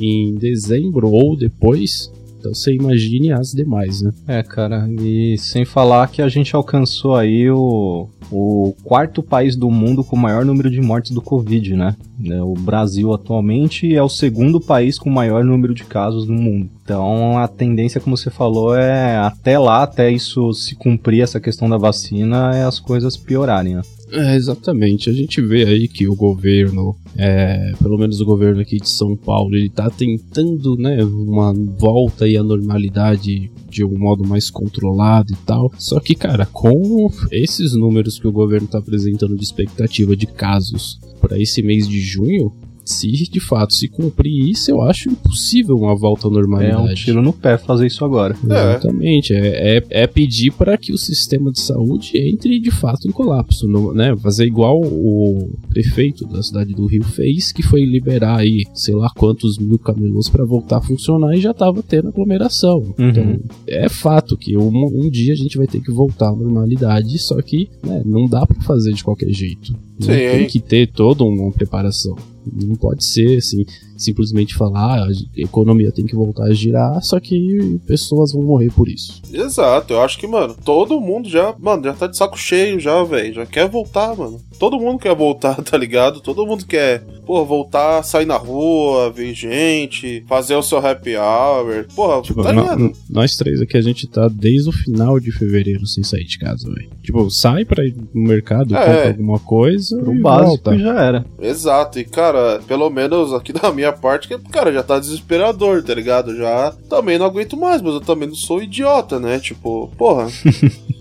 em 0.00 0.34
dezembro 0.34 1.10
ou 1.10 1.36
depois, 1.36 2.10
então 2.42 2.52
você 2.52 2.74
imagine 2.74 3.32
as 3.32 3.52
demais, 3.52 4.02
né? 4.02 4.12
É, 4.26 4.42
cara, 4.42 4.88
e 5.00 5.38
sem 5.38 5.64
falar 5.64 6.08
que 6.08 6.20
a 6.20 6.28
gente 6.28 6.56
alcançou 6.56 7.14
aí 7.14 7.48
o, 7.48 8.08
o 8.32 8.74
quarto 8.82 9.22
país 9.22 9.54
do 9.54 9.70
mundo 9.70 10.02
com 10.02 10.16
o 10.16 10.18
maior 10.18 10.44
número 10.44 10.68
de 10.68 10.80
mortes 10.80 11.12
do 11.12 11.22
Covid, 11.22 11.76
né? 11.76 11.94
É, 12.26 12.42
o 12.42 12.54
Brasil 12.54 13.12
atualmente 13.12 13.94
é 13.94 14.02
o 14.02 14.08
segundo 14.08 14.60
país 14.60 14.98
com 14.98 15.08
o 15.08 15.12
maior 15.12 15.44
número 15.44 15.72
de 15.72 15.84
casos 15.84 16.26
no 16.26 16.34
mundo. 16.34 16.68
Então 16.82 17.38
a 17.38 17.46
tendência, 17.46 18.00
como 18.00 18.16
você 18.16 18.28
falou, 18.28 18.74
é 18.74 19.16
até 19.18 19.56
lá, 19.56 19.84
até 19.84 20.10
isso 20.10 20.52
se 20.52 20.74
cumprir, 20.74 21.22
essa 21.22 21.38
questão 21.38 21.70
da 21.70 21.78
vacina, 21.78 22.56
é 22.56 22.64
as 22.64 22.80
coisas 22.80 23.16
piorarem, 23.16 23.76
né? 23.76 23.82
É, 24.12 24.36
exatamente. 24.36 25.08
A 25.08 25.12
gente 25.12 25.40
vê 25.40 25.64
aí 25.64 25.88
que 25.88 26.06
o 26.06 26.14
governo, 26.14 26.94
é, 27.16 27.72
pelo 27.80 27.96
menos 27.96 28.20
o 28.20 28.26
governo 28.26 28.60
aqui 28.60 28.76
de 28.76 28.88
São 28.88 29.16
Paulo, 29.16 29.56
ele 29.56 29.70
tá 29.70 29.88
tentando, 29.88 30.76
né, 30.76 31.02
uma 31.02 31.54
volta 31.54 32.26
aí 32.26 32.36
à 32.36 32.42
normalidade 32.42 33.50
de 33.70 33.82
um 33.82 33.98
modo 33.98 34.28
mais 34.28 34.50
controlado 34.50 35.32
e 35.32 35.36
tal. 35.46 35.72
Só 35.78 35.98
que, 35.98 36.14
cara, 36.14 36.44
com 36.44 37.10
esses 37.30 37.72
números 37.74 38.18
que 38.18 38.28
o 38.28 38.32
governo 38.32 38.68
tá 38.68 38.78
apresentando 38.78 39.34
de 39.34 39.44
expectativa 39.44 40.14
de 40.14 40.26
casos 40.26 41.00
para 41.18 41.38
esse 41.38 41.62
mês 41.62 41.88
de 41.88 41.98
junho, 41.98 42.52
se 42.84 43.10
de 43.10 43.40
fato 43.40 43.74
se 43.74 43.88
cumprir 43.88 44.50
isso, 44.50 44.70
eu 44.70 44.82
acho 44.82 45.08
impossível 45.08 45.76
uma 45.76 45.94
volta 45.94 46.28
à 46.28 46.30
normalidade. 46.30 46.88
É 46.88 46.92
um 46.92 46.94
tiro 46.94 47.22
no 47.22 47.32
pé 47.32 47.56
fazer 47.56 47.86
isso 47.86 48.04
agora. 48.04 48.34
É. 48.34 48.46
Exatamente. 48.46 49.34
É, 49.34 49.76
é, 49.76 49.82
é 49.90 50.06
pedir 50.06 50.52
para 50.52 50.76
que 50.76 50.92
o 50.92 50.98
sistema 50.98 51.50
de 51.50 51.60
saúde 51.60 52.12
entre 52.14 52.58
de 52.58 52.70
fato 52.70 53.06
em 53.08 53.12
colapso. 53.12 53.66
No, 53.68 53.92
né? 53.94 54.16
Fazer 54.16 54.46
igual 54.46 54.80
o 54.80 55.50
prefeito 55.68 56.26
da 56.26 56.42
cidade 56.42 56.74
do 56.74 56.86
Rio 56.86 57.04
fez, 57.04 57.52
que 57.52 57.62
foi 57.62 57.84
liberar 57.84 58.38
aí, 58.38 58.64
sei 58.74 58.94
lá 58.94 59.10
quantos 59.16 59.58
mil 59.58 59.78
camelôs 59.78 60.28
para 60.28 60.44
voltar 60.44 60.78
a 60.78 60.82
funcionar 60.82 61.34
e 61.34 61.40
já 61.40 61.54
tava 61.54 61.82
tendo 61.82 62.08
aglomeração. 62.08 62.78
Uhum. 62.98 63.08
Então, 63.08 63.40
é 63.66 63.88
fato 63.88 64.36
que 64.36 64.56
um, 64.56 64.68
um, 64.68 65.10
dia 65.10 65.32
a 65.32 65.36
gente 65.36 65.56
vai 65.56 65.66
ter 65.66 65.80
que 65.80 65.92
voltar 65.92 66.28
à 66.28 66.36
normalidade, 66.36 67.18
só 67.18 67.40
que 67.40 67.68
né, 67.84 68.02
não 68.04 68.26
dá 68.26 68.46
para 68.46 68.60
fazer 68.62 68.92
de 68.92 69.04
qualquer 69.04 69.30
jeito. 69.30 69.74
Sim, 70.00 70.06
tem 70.06 70.46
que 70.46 70.60
ter 70.60 70.86
toda 70.88 71.24
uma 71.24 71.52
preparação. 71.52 72.16
Não 72.44 72.74
pode 72.76 73.04
ser 73.04 73.38
assim, 73.38 73.64
simplesmente 74.02 74.54
falar 74.54 74.82
ah, 74.82 75.04
a 75.04 75.40
economia 75.40 75.92
tem 75.92 76.04
que 76.04 76.14
voltar 76.14 76.44
a 76.44 76.52
girar, 76.52 77.00
só 77.02 77.20
que 77.20 77.80
pessoas 77.86 78.32
vão 78.32 78.42
morrer 78.42 78.70
por 78.72 78.88
isso. 78.88 79.22
Exato, 79.32 79.94
eu 79.94 80.00
acho 80.00 80.18
que, 80.18 80.26
mano, 80.26 80.56
todo 80.64 81.00
mundo 81.00 81.28
já, 81.28 81.54
mano, 81.58 81.84
já 81.84 81.92
tá 81.92 82.06
de 82.06 82.16
saco 82.16 82.38
cheio 82.38 82.80
já, 82.80 83.02
velho. 83.04 83.34
Já 83.34 83.46
quer 83.46 83.68
voltar, 83.68 84.16
mano. 84.16 84.40
Todo 84.58 84.78
mundo 84.78 84.98
quer 84.98 85.14
voltar, 85.14 85.56
tá 85.62 85.76
ligado? 85.76 86.20
Todo 86.20 86.46
mundo 86.46 86.66
quer, 86.66 87.02
pô, 87.26 87.44
voltar, 87.44 88.02
sair 88.02 88.26
na 88.26 88.36
rua, 88.36 89.10
ver 89.10 89.34
gente, 89.34 90.24
fazer 90.28 90.56
o 90.56 90.62
seu 90.62 90.78
happy 90.78 91.16
hour. 91.16 91.86
Porra, 91.94 92.22
tipo, 92.22 92.42
tá 92.42 92.52
ligado? 92.52 92.92
Nós 93.08 93.36
três 93.36 93.60
aqui, 93.60 93.76
a 93.76 93.82
gente 93.82 94.06
tá 94.06 94.28
desde 94.28 94.68
o 94.68 94.72
final 94.72 95.20
de 95.20 95.30
fevereiro 95.32 95.86
sem 95.86 96.02
sair 96.02 96.24
de 96.24 96.38
casa, 96.38 96.68
velho. 96.72 96.90
Tipo, 97.02 97.30
sai 97.30 97.64
pra 97.64 97.84
ir 97.84 97.94
no 98.14 98.22
mercado, 98.22 98.76
é. 98.76 98.78
compra 98.78 99.08
alguma 99.08 99.38
coisa. 99.38 99.96
O 100.02 100.20
básico 100.20 100.48
volta. 100.48 100.78
já 100.78 101.02
era. 101.02 101.24
Exato, 101.40 101.98
e 101.98 102.04
cara, 102.04 102.60
pelo 102.66 102.88
menos 102.90 103.32
aqui 103.32 103.52
da 103.54 103.72
minha 103.72 103.91
parte, 103.92 104.28
que, 104.28 104.38
cara, 104.50 104.72
já 104.72 104.82
tá 104.82 104.98
desesperador, 104.98 105.82
tá 105.82 105.94
ligado? 105.94 106.36
Já 106.36 106.72
também 106.88 107.18
não 107.18 107.26
aguento 107.26 107.56
mais, 107.56 107.80
mas 107.80 107.94
eu 107.94 108.00
também 108.00 108.28
não 108.28 108.34
sou 108.34 108.62
idiota, 108.62 109.18
né? 109.20 109.38
Tipo, 109.38 109.90
porra. 109.96 110.28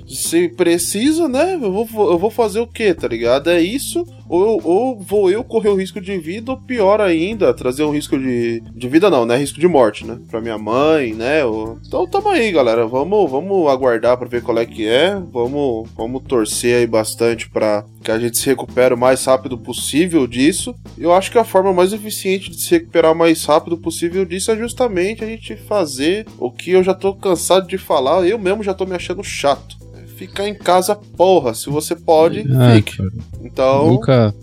se 0.07 0.49
precisa, 0.49 1.27
né? 1.27 1.55
Eu 1.55 1.71
vou, 1.71 2.11
eu 2.11 2.17
vou 2.17 2.29
fazer 2.29 2.59
o 2.59 2.67
que, 2.67 2.93
tá 2.93 3.07
ligado? 3.07 3.49
É 3.49 3.61
isso, 3.61 4.05
ou, 4.31 4.61
ou 4.63 4.97
vou 4.97 5.29
eu 5.29 5.43
correr 5.43 5.67
o 5.67 5.75
risco 5.75 5.99
de 5.99 6.17
vida, 6.17 6.51
ou 6.51 6.57
pior 6.57 7.01
ainda, 7.01 7.53
trazer 7.53 7.83
um 7.83 7.91
risco 7.91 8.17
de, 8.17 8.61
de 8.61 8.87
vida, 8.87 9.09
não, 9.09 9.25
né? 9.25 9.35
Risco 9.35 9.59
de 9.59 9.67
morte, 9.67 10.07
né? 10.07 10.17
Pra 10.29 10.39
minha 10.39 10.57
mãe, 10.57 11.13
né? 11.13 11.41
Então 11.85 12.07
tamo 12.07 12.29
aí, 12.29 12.49
galera. 12.49 12.87
Vamos, 12.87 13.29
vamos 13.29 13.67
aguardar 13.67 14.17
pra 14.17 14.29
ver 14.29 14.41
qual 14.41 14.57
é 14.57 14.65
que 14.65 14.87
é. 14.87 15.15
Vamos, 15.33 15.89
vamos 15.97 16.23
torcer 16.23 16.77
aí 16.77 16.87
bastante 16.87 17.49
pra 17.49 17.83
que 18.01 18.09
a 18.09 18.17
gente 18.17 18.37
se 18.37 18.45
recupere 18.45 18.93
o 18.93 18.97
mais 18.97 19.25
rápido 19.25 19.57
possível 19.57 20.25
disso. 20.25 20.73
Eu 20.97 21.11
acho 21.11 21.29
que 21.29 21.37
a 21.37 21.43
forma 21.43 21.73
mais 21.73 21.91
eficiente 21.91 22.49
de 22.49 22.61
se 22.61 22.71
recuperar 22.71 23.11
o 23.11 23.15
mais 23.15 23.43
rápido 23.43 23.77
possível 23.77 24.23
disso 24.23 24.49
é 24.49 24.55
justamente 24.55 25.25
a 25.25 25.27
gente 25.27 25.57
fazer 25.57 26.25
o 26.39 26.49
que 26.49 26.71
eu 26.71 26.81
já 26.81 26.93
tô 26.93 27.13
cansado 27.13 27.67
de 27.67 27.77
falar. 27.77 28.25
Eu 28.25 28.39
mesmo 28.39 28.63
já 28.63 28.73
tô 28.73 28.85
me 28.85 28.95
achando 28.95 29.21
chato 29.21 29.81
ficar 30.27 30.47
em 30.47 30.53
casa, 30.53 30.95
porra. 30.95 31.53
Se 31.53 31.69
você 31.69 31.95
pode, 31.95 32.45
ah, 32.51 32.75
fique. 32.75 32.97
Cara. 32.97 33.09
Então. 33.41 33.87
Nunca, 33.87 34.35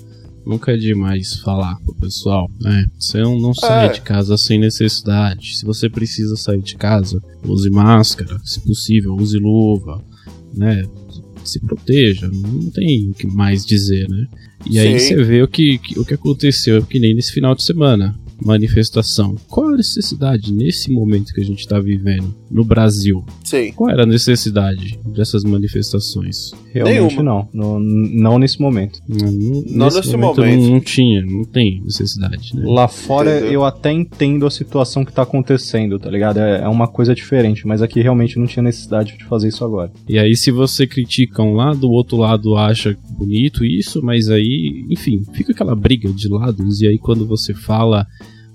nunca 0.44 0.72
é 0.72 0.76
demais 0.76 1.36
falar 1.40 1.76
pro 1.84 1.94
pessoal, 1.94 2.50
né? 2.60 2.86
Você 2.98 3.18
não, 3.18 3.38
não 3.38 3.54
sai 3.54 3.86
é. 3.86 3.92
de 3.92 4.00
casa 4.00 4.36
sem 4.36 4.58
necessidade. 4.58 5.56
Se 5.56 5.64
você 5.64 5.88
precisa 5.88 6.36
sair 6.36 6.62
de 6.62 6.76
casa, 6.76 7.22
use 7.44 7.70
máscara, 7.70 8.38
se 8.44 8.60
possível, 8.60 9.14
use 9.14 9.38
luva, 9.38 10.02
né? 10.54 10.84
Se 11.44 11.60
proteja, 11.60 12.28
não 12.28 12.70
tem 12.70 13.10
o 13.10 13.14
que 13.14 13.26
mais 13.26 13.64
dizer, 13.64 14.08
né? 14.08 14.26
E 14.66 14.72
Sim. 14.72 14.78
aí 14.80 15.00
você 15.00 15.22
vê 15.22 15.42
o 15.42 15.48
que, 15.48 15.80
o 15.96 16.04
que 16.04 16.14
aconteceu, 16.14 16.84
que 16.84 16.98
nem 16.98 17.14
nesse 17.14 17.32
final 17.32 17.54
de 17.54 17.62
semana 17.62 18.14
manifestação. 18.44 19.34
Qual 19.48 19.68
a 19.68 19.76
necessidade 19.76 20.52
nesse 20.52 20.90
momento 20.90 21.32
que 21.32 21.40
a 21.40 21.44
gente 21.44 21.60
está 21.60 21.78
vivendo 21.78 22.34
no 22.50 22.64
Brasil? 22.64 23.24
Sim. 23.44 23.72
Qual 23.72 23.90
era 23.90 24.02
a 24.02 24.06
necessidade 24.06 24.98
dessas 25.04 25.44
manifestações? 25.44 26.52
Realmente 26.72 27.16
Nenhuma. 27.16 27.22
não. 27.22 27.48
não. 27.52 27.80
Não 27.80 28.38
nesse 28.38 28.61
momento. 28.61 29.00
Não, 29.08 29.30
não 29.30 29.87
nesse, 29.87 29.96
nesse 29.98 30.16
momento, 30.16 30.40
momento. 30.40 30.62
Não, 30.62 30.70
não, 30.70 30.80
tinha, 30.80 31.24
não 31.24 31.44
tem 31.44 31.82
necessidade. 31.82 32.54
Né? 32.54 32.62
Lá 32.64 32.88
fora 32.88 33.38
Entendeu? 33.38 33.52
eu 33.52 33.64
até 33.64 33.92
entendo 33.92 34.46
a 34.46 34.50
situação 34.50 35.04
que 35.04 35.11
está 35.11 35.22
acontecendo, 35.22 35.98
tá 35.98 36.11
ligado? 36.11 36.38
É, 36.38 36.62
é 36.62 36.68
uma 36.68 36.88
coisa 36.88 37.14
diferente, 37.14 37.66
mas 37.66 37.82
aqui 37.82 38.00
realmente 38.00 38.38
não 38.38 38.46
tinha 38.46 38.62
necessidade 38.62 39.16
de 39.16 39.24
fazer 39.24 39.48
isso 39.48 39.64
agora. 39.64 39.90
E 40.08 40.18
aí, 40.18 40.37
se 40.37 40.50
você 40.50 40.87
critica 40.87 41.42
um 41.42 41.54
lado, 41.54 41.88
o 41.88 41.92
outro 41.92 42.16
lado 42.18 42.56
acha 42.56 42.96
bonito 43.11 43.64
isso, 43.64 44.02
mas 44.02 44.30
aí, 44.30 44.84
enfim, 44.90 45.24
fica 45.32 45.52
aquela 45.52 45.74
briga 45.74 46.11
de 46.11 46.28
lados, 46.28 46.80
e 46.80 46.87
aí 46.87 46.98
quando 46.98 47.26
você 47.26 47.54
fala 47.54 48.06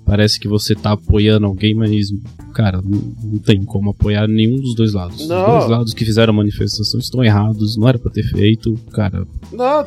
parece 0.04 0.38
que 0.38 0.48
você 0.48 0.74
tá 0.74 0.92
apoiando 0.92 1.46
alguém, 1.46 1.74
mas, 1.74 2.08
cara, 2.52 2.80
não, 2.82 3.14
não 3.22 3.38
tem 3.38 3.64
como 3.64 3.90
apoiar 3.90 4.28
nenhum 4.28 4.56
dos 4.56 4.74
dois 4.74 4.92
lados. 4.92 5.26
Não. 5.26 5.42
Os 5.42 5.58
dois 5.58 5.70
lados 5.70 5.94
que 5.94 6.04
fizeram 6.04 6.32
a 6.32 6.36
manifestação 6.36 7.00
estão 7.00 7.24
errados, 7.24 7.76
não 7.76 7.88
era 7.88 7.98
pra 7.98 8.10
ter 8.10 8.24
feito, 8.24 8.74
cara. 8.92 9.26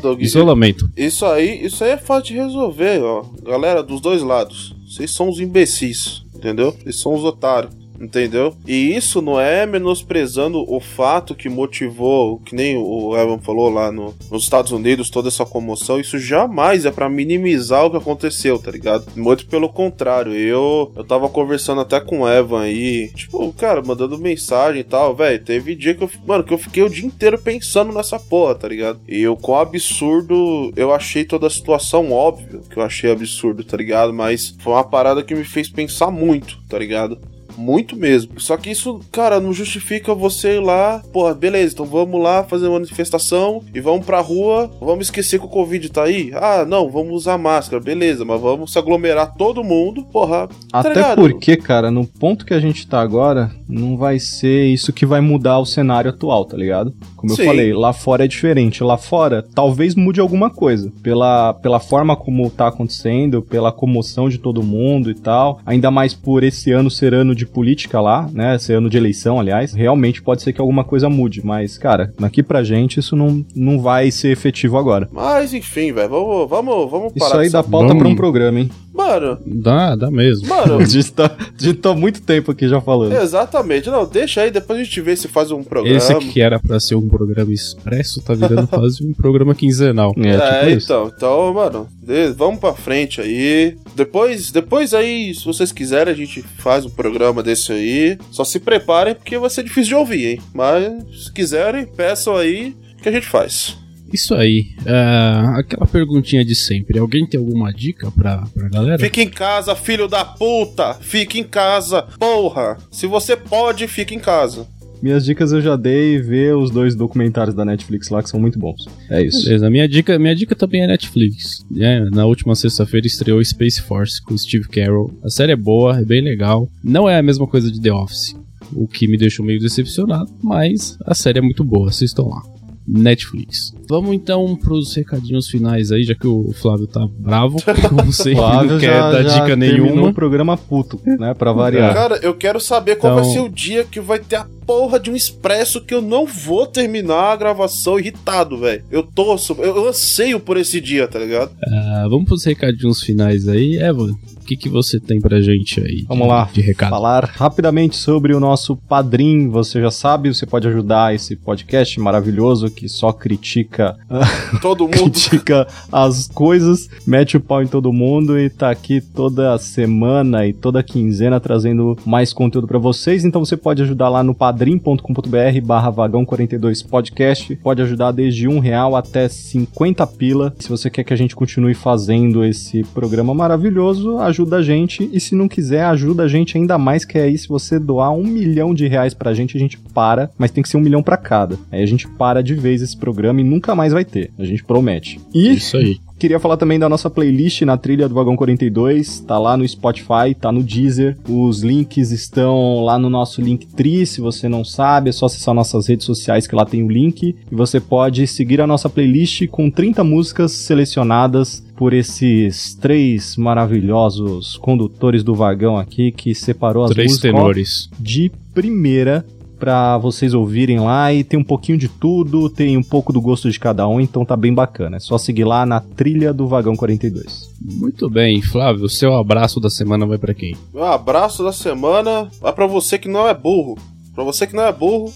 Doug. 0.01 0.21
Isolamento. 0.21 0.89
Isso 0.95 1.25
aí, 1.25 1.65
isso 1.65 1.83
aí 1.83 1.91
é 1.91 1.97
fácil 1.97 2.33
de 2.35 2.41
resolver, 2.41 3.01
ó. 3.01 3.23
Galera 3.45 3.83
dos 3.83 4.01
dois 4.01 4.21
lados. 4.21 4.75
Vocês 4.87 5.11
são 5.11 5.29
os 5.29 5.39
imbecis, 5.39 6.23
entendeu? 6.35 6.71
Vocês 6.71 6.99
são 6.99 7.13
os 7.13 7.23
otários. 7.23 7.73
Entendeu? 7.99 8.55
E 8.65 8.95
isso 8.95 9.21
não 9.21 9.39
é 9.39 9.65
menosprezando 9.65 10.63
o 10.71 10.79
fato 10.79 11.35
que 11.35 11.49
motivou, 11.49 12.39
que 12.39 12.55
nem 12.55 12.77
o 12.77 13.17
Evan 13.17 13.39
falou 13.39 13.69
lá 13.69 13.91
no, 13.91 14.13
nos 14.31 14.43
Estados 14.43 14.71
Unidos, 14.71 15.09
toda 15.09 15.27
essa 15.27 15.45
comoção. 15.45 15.99
Isso 15.99 16.19
jamais 16.19 16.85
é 16.85 16.91
pra 16.91 17.09
minimizar 17.09 17.85
o 17.85 17.91
que 17.91 17.97
aconteceu, 17.97 18.59
tá 18.59 18.71
ligado? 18.71 19.05
Muito 19.15 19.47
pelo 19.47 19.69
contrário. 19.69 20.33
Eu, 20.33 20.91
eu 20.95 21.03
tava 21.03 21.27
conversando 21.29 21.81
até 21.81 21.99
com 21.99 22.21
o 22.21 22.29
Evan 22.29 22.61
aí, 22.61 23.09
tipo, 23.15 23.51
cara, 23.53 23.81
mandando 23.81 24.17
mensagem 24.17 24.81
e 24.81 24.83
tal, 24.83 25.15
velho. 25.15 25.43
Teve 25.43 25.75
dia 25.75 25.95
que 25.95 26.03
eu, 26.03 26.09
mano, 26.25 26.43
que 26.43 26.53
eu 26.53 26.57
fiquei 26.57 26.83
o 26.83 26.89
dia 26.89 27.05
inteiro 27.05 27.37
pensando 27.37 27.93
nessa 27.93 28.19
porra, 28.19 28.55
tá 28.55 28.67
ligado? 28.67 28.99
E 29.07 29.21
eu, 29.21 29.35
com 29.35 29.55
absurdo, 29.55 30.71
eu 30.75 30.93
achei 30.93 31.25
toda 31.25 31.47
a 31.47 31.49
situação 31.49 32.11
óbvio 32.11 32.61
que 32.69 32.77
eu 32.77 32.83
achei 32.83 33.11
absurdo, 33.11 33.63
tá 33.63 33.77
ligado? 33.77 34.13
Mas 34.13 34.55
foi 34.59 34.73
uma 34.73 34.83
parada 34.83 35.23
que 35.23 35.35
me 35.35 35.43
fez 35.43 35.69
pensar 35.69 36.11
muito, 36.11 36.59
tá 36.69 36.77
ligado? 36.77 37.19
Muito 37.57 37.95
mesmo. 37.95 38.39
Só 38.39 38.55
que 38.55 38.69
isso, 38.69 39.01
cara, 39.11 39.39
não 39.39 39.51
justifica 39.53 40.13
você 40.13 40.55
ir 40.57 40.59
lá, 40.61 41.01
porra, 41.11 41.33
beleza, 41.33 41.73
então 41.73 41.85
vamos 41.85 42.21
lá 42.21 42.43
fazer 42.43 42.67
uma 42.67 42.73
manifestação 42.79 43.63
e 43.73 43.81
vamos 43.81 44.05
pra 44.05 44.19
rua, 44.19 44.69
vamos 44.79 45.07
esquecer 45.07 45.39
que 45.39 45.45
o 45.45 45.49
Covid 45.49 45.89
tá 45.89 46.03
aí? 46.03 46.31
Ah, 46.33 46.65
não, 46.67 46.89
vamos 46.89 47.13
usar 47.13 47.37
máscara, 47.37 47.81
beleza, 47.81 48.23
mas 48.23 48.39
vamos 48.39 48.71
se 48.71 48.79
aglomerar 48.79 49.35
todo 49.35 49.63
mundo, 49.63 50.03
porra. 50.05 50.47
tá 50.47 50.79
Até 50.79 50.89
ligado? 50.89 51.21
porque, 51.21 51.57
cara, 51.57 51.89
no 51.89 52.05
ponto 52.05 52.45
que 52.45 52.53
a 52.53 52.59
gente 52.59 52.87
tá 52.87 53.01
agora, 53.01 53.51
não 53.67 53.97
vai 53.97 54.19
ser 54.19 54.65
isso 54.67 54.93
que 54.93 55.05
vai 55.05 55.19
mudar 55.21 55.59
o 55.59 55.65
cenário 55.65 56.11
atual, 56.11 56.45
tá 56.45 56.55
ligado? 56.55 56.93
Como 57.15 57.33
Sim. 57.33 57.41
eu 57.41 57.47
falei, 57.47 57.73
lá 57.73 57.91
fora 57.91 58.25
é 58.25 58.27
diferente. 58.27 58.83
Lá 58.83 58.97
fora, 58.97 59.43
talvez 59.55 59.95
mude 59.95 60.19
alguma 60.19 60.49
coisa. 60.49 60.91
Pela, 61.01 61.53
pela 61.55 61.79
forma 61.79 62.15
como 62.15 62.49
tá 62.49 62.67
acontecendo, 62.67 63.41
pela 63.41 63.71
comoção 63.71 64.29
de 64.29 64.37
todo 64.37 64.61
mundo 64.61 65.09
e 65.09 65.15
tal. 65.15 65.59
Ainda 65.65 65.89
mais 65.89 66.13
por 66.13 66.43
esse 66.43 66.71
ano 66.71 66.91
ser 66.91 67.13
ano 67.13 67.33
de 67.33 67.45
política 67.47 67.99
lá, 68.01 68.29
né? 68.33 68.55
Esse 68.55 68.73
ano 68.73 68.89
de 68.89 68.97
eleição, 68.97 69.39
aliás. 69.39 69.73
Realmente 69.73 70.21
pode 70.21 70.41
ser 70.41 70.53
que 70.53 70.61
alguma 70.61 70.83
coisa 70.83 71.09
mude. 71.09 71.41
Mas, 71.43 71.77
cara, 71.77 72.13
daqui 72.19 72.41
pra 72.43 72.63
gente 72.63 72.99
isso 72.99 73.15
não, 73.15 73.45
não 73.55 73.79
vai 73.79 74.11
ser 74.11 74.31
efetivo 74.31 74.77
agora. 74.77 75.07
Mas 75.11 75.53
enfim, 75.53 75.91
velho, 75.91 76.09
vamos, 76.09 76.49
vamos, 76.49 76.91
vamos 76.91 77.13
parar. 77.13 77.29
Isso 77.31 77.37
aí 77.39 77.49
dá 77.49 77.63
pauta 77.63 77.87
Vamos- 77.87 78.03
pra 78.03 78.07
um 78.11 78.15
programa, 78.15 78.59
hein? 78.59 78.69
Mano, 78.97 79.37
Dá, 79.45 79.95
dá 79.95 80.09
mesmo. 80.09 80.47
mano, 80.47 80.79
A 80.81 80.85
gente, 80.85 81.13
tá, 81.13 81.25
a 81.37 81.63
gente 81.63 81.77
tá 81.79 81.91
há 81.91 81.95
muito 81.95 82.19
tempo 82.21 82.51
aqui 82.51 82.67
já 82.67 82.81
falando. 82.81 83.13
exatamente. 83.13 83.89
Não, 83.89 84.05
deixa 84.05 84.41
aí, 84.41 84.49
depois 84.49 84.79
a 84.79 84.83
gente 84.83 84.99
vê 85.01 85.15
se 85.15 85.27
faz 85.27 85.51
um 85.51 85.63
programa. 85.63 85.95
Esse 85.95 86.15
que 86.15 86.41
era 86.41 86.59
pra 86.59 86.79
ser 86.79 86.95
um 86.95 87.07
programa 87.07 87.53
expresso 87.53 88.21
tá 88.21 88.33
virando 88.33 88.65
quase 88.67 89.05
um 89.05 89.13
programa 89.13 89.53
quinzenal. 89.53 90.13
É, 90.17 90.29
É, 90.29 90.69
tipo 90.71 90.83
então, 90.83 91.11
então, 91.15 91.53
mano, 91.53 91.87
vamos 92.35 92.59
pra 92.59 92.73
frente 92.73 93.21
aí. 93.21 93.77
Depois, 93.95 94.51
depois 94.51 94.93
aí, 94.93 95.33
se 95.35 95.45
vocês 95.45 95.71
quiserem, 95.71 96.11
a 96.13 96.17
gente 96.17 96.41
faz 96.57 96.85
um 96.85 96.89
programa 96.89 97.43
desse 97.43 97.71
aí. 97.71 98.17
Só 98.31 98.43
se 98.43 98.59
preparem, 98.59 99.13
porque 99.13 99.37
vai 99.37 99.49
ser 99.49 99.63
difícil 99.63 99.89
de 99.89 99.95
ouvir, 99.95 100.25
hein? 100.25 100.41
Mas, 100.53 100.91
se 101.23 101.31
quiserem, 101.31 101.85
peçam 101.85 102.35
aí 102.35 102.75
que 103.01 103.09
a 103.09 103.11
gente 103.11 103.27
faz. 103.27 103.77
Isso 104.11 104.33
aí. 104.33 104.67
é, 104.85 105.59
aquela 105.59 105.85
perguntinha 105.85 106.43
de 106.43 106.55
sempre. 106.55 106.99
Alguém 106.99 107.25
tem 107.27 107.39
alguma 107.39 107.71
dica 107.71 108.11
pra, 108.11 108.43
pra 108.53 108.69
galera? 108.69 108.99
Fique 108.99 109.21
em 109.21 109.29
casa, 109.29 109.75
filho 109.75 110.07
da 110.07 110.23
puta! 110.23 110.93
Fique 110.95 111.39
em 111.39 111.43
casa, 111.43 112.03
porra! 112.19 112.77
Se 112.91 113.05
você 113.07 113.35
pode, 113.35 113.87
fique 113.87 114.15
em 114.15 114.19
casa. 114.19 114.67
Minhas 115.01 115.25
dicas 115.25 115.51
eu 115.51 115.61
já 115.61 115.75
dei, 115.75 116.19
ver 116.19 116.55
os 116.55 116.71
dois 116.71 116.95
documentários 116.95 117.55
da 117.55 117.63
Netflix 117.63 118.09
lá 118.09 118.23
que 118.23 118.29
são 118.29 118.39
muito 118.39 118.57
bons. 118.57 118.87
É 119.09 119.21
isso. 119.21 119.43
Beleza, 119.43 119.69
minha 119.69 119.87
dica, 119.87 120.17
minha 120.17 120.35
dica 120.35 120.55
também 120.55 120.83
é 120.83 120.87
Netflix. 120.87 121.63
É, 121.77 121.99
na 122.09 122.25
última 122.25 122.55
sexta-feira 122.55 123.05
estreou 123.05 123.43
Space 123.43 123.79
Force 123.81 124.19
com 124.23 124.35
Steve 124.35 124.67
Carell. 124.67 125.11
A 125.23 125.29
série 125.29 125.51
é 125.51 125.55
boa, 125.55 125.99
é 125.99 126.03
bem 126.03 126.21
legal. 126.21 126.67
Não 126.83 127.07
é 127.07 127.19
a 127.19 127.23
mesma 127.23 127.45
coisa 127.45 127.71
de 127.71 127.79
The 127.79 127.93
Office, 127.93 128.35
o 128.73 128.87
que 128.87 129.07
me 129.07 129.17
deixou 129.17 129.45
meio 129.45 129.59
decepcionado, 129.59 130.31
mas 130.41 130.97
a 131.05 131.13
série 131.13 131.37
é 131.39 131.41
muito 131.43 131.63
boa, 131.63 131.89
assistam 131.89 132.23
lá. 132.23 132.41
Netflix. 132.87 133.73
Vamos 133.89 134.13
então 134.15 134.55
pros 134.55 134.95
recadinhos 134.95 135.47
finais 135.47 135.91
aí, 135.91 136.03
já 136.03 136.15
que 136.15 136.27
o 136.27 136.51
Flávio 136.53 136.87
tá 136.87 137.05
bravo, 137.19 137.57
como 137.89 138.11
sempre, 138.13 138.41
não 138.41 138.79
quer 138.79 138.99
dar 139.01 139.23
dica 139.23 139.45
terminou 139.57 139.87
nenhuma. 139.87 140.09
o 140.09 140.13
programa 140.13 140.55
puto, 140.57 140.99
né, 141.05 141.33
pra 141.33 141.51
variar. 141.51 141.93
Cara, 141.93 142.19
eu 142.23 142.33
quero 142.33 142.59
saber 142.59 142.95
qual 142.95 143.13
Então- 143.13 143.23
vai 143.25 143.33
ser 143.33 143.39
o 143.41 143.49
dia 143.49 143.83
que 143.83 143.99
vai 143.99 144.19
ter 144.19 144.37
a 144.37 144.47
porra 144.67 144.99
de 144.99 145.09
um 145.09 145.15
expresso 145.15 145.81
que 145.81 145.93
eu 145.93 146.01
não 146.01 146.25
vou 146.27 146.67
terminar 146.67 147.31
a 147.31 147.35
gravação 147.37 147.97
irritado, 147.97 148.57
velho. 148.59 148.83
Eu 148.91 149.01
torço, 149.01 149.55
eu, 149.59 149.77
eu 149.77 149.87
anseio 149.87 150.39
por 150.39 150.57
esse 150.57 150.81
dia, 150.81 151.07
tá 151.07 151.17
ligado? 151.17 151.51
Ah, 151.65 152.05
vamos 152.09 152.25
pros 152.25 152.43
recadinhos 152.43 153.01
finais 153.01 153.47
aí. 153.47 153.77
Evan, 153.77 154.11
o 154.11 154.45
que, 154.47 154.55
que 154.57 154.69
você 154.69 154.99
tem 154.99 155.19
pra 155.19 155.41
gente 155.41 155.79
aí? 155.79 155.97
de- 156.01 156.05
Vamos 156.07 156.27
lá, 156.27 156.49
De 156.53 156.61
recado. 156.61 156.89
falar 156.89 157.25
rapidamente 157.25 157.95
sobre 157.95 158.33
o 158.33 158.39
nosso 158.39 158.75
Padrim. 158.75 159.47
Você 159.49 159.81
já 159.81 159.91
sabe, 159.91 160.33
você 160.33 160.45
pode 160.45 160.67
ajudar 160.67 161.13
esse 161.15 161.35
podcast 161.35 161.99
maravilhoso 161.99 162.69
que 162.69 162.87
só 162.89 163.11
critica 163.13 163.97
Todo 164.61 164.83
mundo. 164.83 164.95
critica 164.95 165.67
as 165.91 166.27
coisas, 166.27 166.89
mete 167.05 167.37
o 167.37 167.41
pau 167.41 167.61
em 167.63 167.67
todo 167.67 167.91
mundo 167.93 168.37
e 168.39 168.49
tá 168.49 168.69
aqui 168.69 168.99
toda 169.01 169.57
semana 169.57 170.45
e 170.47 170.53
toda 170.53 170.81
quinzena 170.83 171.39
trazendo 171.39 171.97
mais 172.05 172.31
conteúdo 172.33 172.67
pra 172.67 172.79
vocês. 172.79 173.23
Então 173.25 173.43
você 173.43 173.55
pode 173.57 173.81
ajudar 173.81 174.09
lá 174.09 174.23
no 174.23 174.33
padrim.com.br 174.57 175.61
barra 175.63 175.91
vagão 175.91 176.25
42 176.25 176.81
podcast. 176.81 177.55
Pode 177.57 177.79
ajudar 177.83 178.11
desde 178.11 178.47
um 178.47 178.57
real 178.57 178.95
até 178.95 179.29
50 179.29 180.07
pila. 180.07 180.55
Se 180.57 180.67
você 180.67 180.89
quer 180.89 181.03
que 181.03 181.13
a 181.13 181.17
gente 181.17 181.35
continue 181.35 181.75
fazendo 181.75 182.43
esse 182.43 182.83
programa 182.85 183.35
maravilhoso, 183.35 184.17
ajuda 184.17 184.57
a 184.57 184.61
gente. 184.63 185.07
E 185.13 185.19
se 185.19 185.35
não 185.35 185.47
quiser, 185.47 185.83
ajuda 185.83 186.23
a 186.23 186.27
gente 186.27 186.57
ainda 186.57 186.75
mais, 186.75 187.05
que 187.05 187.19
aí 187.19 187.37
se 187.37 187.47
você 187.47 187.77
doar 187.77 188.11
um 188.11 188.23
milhão 188.23 188.73
de 188.73 188.87
reais 188.87 189.13
pra 189.13 189.33
gente, 189.33 189.55
a 189.55 189.59
gente 189.59 189.77
para, 189.77 190.31
mas 190.39 190.49
tem 190.49 190.63
que 190.63 190.69
ser 190.69 190.77
um 190.77 190.81
milhão 190.81 191.03
pra 191.03 191.17
cada. 191.17 191.59
Aí 191.71 191.83
a 191.83 191.87
gente 191.87 192.07
para 192.07 192.41
de 192.41 192.55
vez 192.55 192.81
esse 192.81 192.97
programa 192.97 193.41
e 193.41 193.43
nunca 193.43 193.75
mais 193.75 193.93
vai 193.93 194.03
ter. 194.03 194.31
A 194.39 194.43
gente 194.43 194.63
promete. 194.63 195.19
E 195.35 195.53
Isso 195.53 195.77
aí. 195.77 195.99
Queria 196.19 196.39
falar 196.39 196.57
também 196.57 196.79
da 196.79 196.89
nossa 196.89 197.11
playlist 197.11 197.61
na 197.61 197.77
trilha 197.77 198.09
do 198.09 198.15
Vagão 198.15 198.35
42, 198.35 199.19
tá 199.19 199.37
lá 199.37 199.55
no 199.55 199.67
Spotify, 199.67 200.33
tá 200.39 200.51
no 200.51 200.63
Deezer. 200.63 201.15
Os 201.29 201.61
links 201.61 202.09
estão 202.11 202.83
lá 202.83 202.97
no 202.97 203.07
nosso 203.07 203.39
Linktree, 203.39 204.03
se 204.05 204.19
você 204.19 204.49
não 204.49 204.65
sabe, 204.65 205.09
é 205.09 205.13
só 205.13 205.27
acessar 205.27 205.53
nossas 205.53 205.85
redes 205.87 206.07
sociais 206.07 206.47
que 206.47 206.55
lá 206.55 206.65
tem 206.65 206.81
o 206.81 206.89
link. 206.89 207.35
E 207.51 207.55
você 207.55 207.79
pode 207.79 208.25
seguir 208.25 208.59
a 208.59 208.65
nossa 208.65 208.89
playlist 208.89 209.45
com 209.47 209.69
30 209.69 210.03
músicas 210.03 210.53
selecionadas 210.53 211.63
por 211.75 211.93
esses 211.93 212.73
três 212.73 213.37
maravilhosos 213.37 214.57
condutores 214.57 215.23
do 215.23 215.35
vagão 215.35 215.77
aqui 215.77 216.11
que 216.11 216.33
separou 216.33 216.83
as 216.83 216.89
Três 216.91 217.11
músicas 217.11 217.31
tenores. 217.31 217.89
de 217.99 218.31
primeira 218.55 219.23
pra 219.57 219.97
vocês 219.97 220.33
ouvirem 220.33 220.79
lá 220.79 221.11
e 221.11 221.23
tem 221.23 221.39
um 221.39 221.43
pouquinho 221.43 221.77
de 221.77 221.87
tudo, 221.87 222.49
tem 222.49 222.77
um 222.77 222.83
pouco 222.83 223.11
do 223.11 223.19
gosto 223.19 223.49
de 223.49 223.59
cada 223.59 223.87
um, 223.87 223.99
então 223.99 224.23
tá 224.23 224.35
bem 224.37 224.53
bacana. 224.53 224.97
É 224.97 224.99
só 224.99 225.17
seguir 225.17 225.43
lá 225.43 225.65
na 225.65 225.79
trilha 225.79 226.33
do 226.33 226.47
Vagão 226.47 226.75
42. 226.75 227.49
Muito 227.59 228.09
bem, 228.09 228.41
Flávio, 228.41 228.85
o 228.85 228.89
seu 228.89 229.15
abraço 229.15 229.59
da 229.59 229.69
semana 229.69 230.05
vai 230.05 230.17
pra 230.17 230.33
quem? 230.33 230.55
Meu 230.73 230.85
abraço 230.85 231.43
da 231.43 231.51
semana 231.51 232.29
vai 232.39 232.53
pra 232.53 232.67
você 232.67 232.97
que 232.97 233.09
não 233.09 233.27
é 233.27 233.33
burro. 233.33 233.77
Pra 234.15 234.23
você 234.23 234.47
que 234.47 234.55
não 234.55 234.63
é 234.63 234.71
burro, 234.71 235.11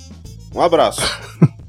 um 0.54 0.62
abraço. 0.62 1.01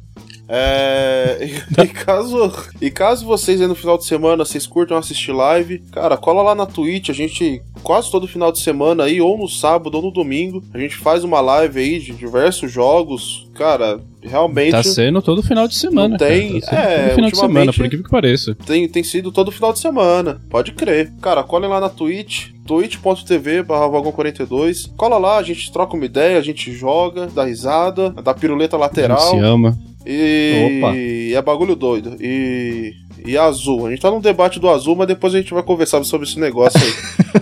É, 0.54 1.38
e, 1.40 1.82
e 1.82 1.88
caso, 1.88 2.52
e 2.78 2.90
caso 2.90 3.24
vocês 3.24 3.58
aí 3.58 3.66
no 3.66 3.74
final 3.74 3.96
de 3.96 4.04
semana 4.04 4.44
vocês 4.44 4.66
curtam 4.66 4.98
assistir 4.98 5.32
live, 5.32 5.78
cara, 5.90 6.18
cola 6.18 6.42
lá 6.42 6.54
na 6.54 6.66
Twitch, 6.66 7.08
a 7.08 7.14
gente 7.14 7.62
quase 7.82 8.10
todo 8.10 8.26
final 8.28 8.50
de 8.52 8.60
semana 8.60 9.04
aí, 9.04 9.20
ou 9.20 9.36
no 9.38 9.48
sábado 9.48 9.94
ou 9.96 10.02
no 10.02 10.10
domingo, 10.10 10.62
a 10.72 10.78
gente 10.78 10.96
faz 10.96 11.24
uma 11.24 11.40
live 11.40 11.80
aí 11.80 11.98
de 11.98 12.12
diversos 12.12 12.70
jogos, 12.70 13.48
cara, 13.54 14.00
realmente 14.22 14.70
Tá 14.72 14.82
sendo 14.82 15.20
todo 15.20 15.42
final 15.42 15.66
de 15.68 15.74
semana. 15.76 16.16
Tem-. 16.16 16.60
Tá 16.60 16.76
é, 16.76 17.08
todo 17.08 17.14
final 17.16 17.30
de 17.30 17.36
semana, 17.36 17.48
ultimamente- 17.66 17.76
por 17.76 17.86
incrível 17.86 18.04
que 18.04 18.10
pareça. 18.10 18.56
tem, 18.66 18.88
tem 18.88 19.02
sido 19.02 19.30
todo 19.32 19.50
final 19.52 19.72
de 19.72 19.78
semana, 19.78 20.40
pode 20.48 20.72
crer. 20.72 21.12
Cara, 21.20 21.42
colhem 21.42 21.68
lá 21.68 21.80
na 21.80 21.88
Twitch, 21.88 22.48
twitch.tv 22.66 23.62
barra 23.62 23.88
vagão 23.88 24.12
42. 24.12 24.86
Cola 24.96 25.18
lá, 25.18 25.38
a 25.38 25.42
gente 25.42 25.70
troca 25.72 25.96
uma 25.96 26.04
ideia, 26.04 26.38
a 26.38 26.42
gente 26.42 26.72
joga, 26.72 27.26
dá 27.26 27.44
risada, 27.44 28.10
dá 28.10 28.32
piruleta 28.34 28.76
A 28.76 28.78
gente 28.80 28.88
lateral. 28.88 29.30
se 29.30 29.38
ama. 29.38 29.76
E 30.04 30.78
Opa. 30.80 30.96
é 31.38 31.42
bagulho 31.42 31.76
doido. 31.76 32.16
E. 32.20 32.92
E 33.24 33.38
azul. 33.38 33.86
A 33.86 33.90
gente 33.90 34.02
tá 34.02 34.10
num 34.10 34.18
debate 34.20 34.58
do 34.58 34.68
azul, 34.68 34.96
mas 34.96 35.06
depois 35.06 35.32
a 35.32 35.38
gente 35.38 35.54
vai 35.54 35.62
conversar 35.62 36.02
sobre 36.02 36.26
esse 36.26 36.40
negócio 36.40 36.80
aí. 36.80 37.41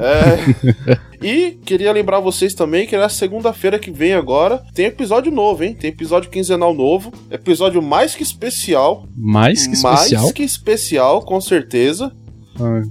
É. 0.00 1.04
E 1.24 1.52
queria 1.64 1.90
lembrar 1.90 2.20
vocês 2.20 2.52
também 2.52 2.86
que 2.86 2.94
na 2.98 3.08
segunda-feira 3.08 3.78
que 3.78 3.90
vem 3.90 4.12
agora 4.12 4.62
tem 4.74 4.84
episódio 4.84 5.32
novo, 5.32 5.64
hein? 5.64 5.74
Tem 5.74 5.88
episódio 5.88 6.28
quinzenal 6.28 6.74
novo. 6.74 7.10
Episódio 7.30 7.80
mais 7.80 8.14
que 8.14 8.22
especial. 8.22 9.06
Mais 9.16 9.66
que 9.66 9.72
especial. 9.72 10.22
Mais 10.24 10.32
que 10.32 10.42
especial, 10.42 11.22
com 11.22 11.40
certeza. 11.40 12.12
Ah, 12.60 12.82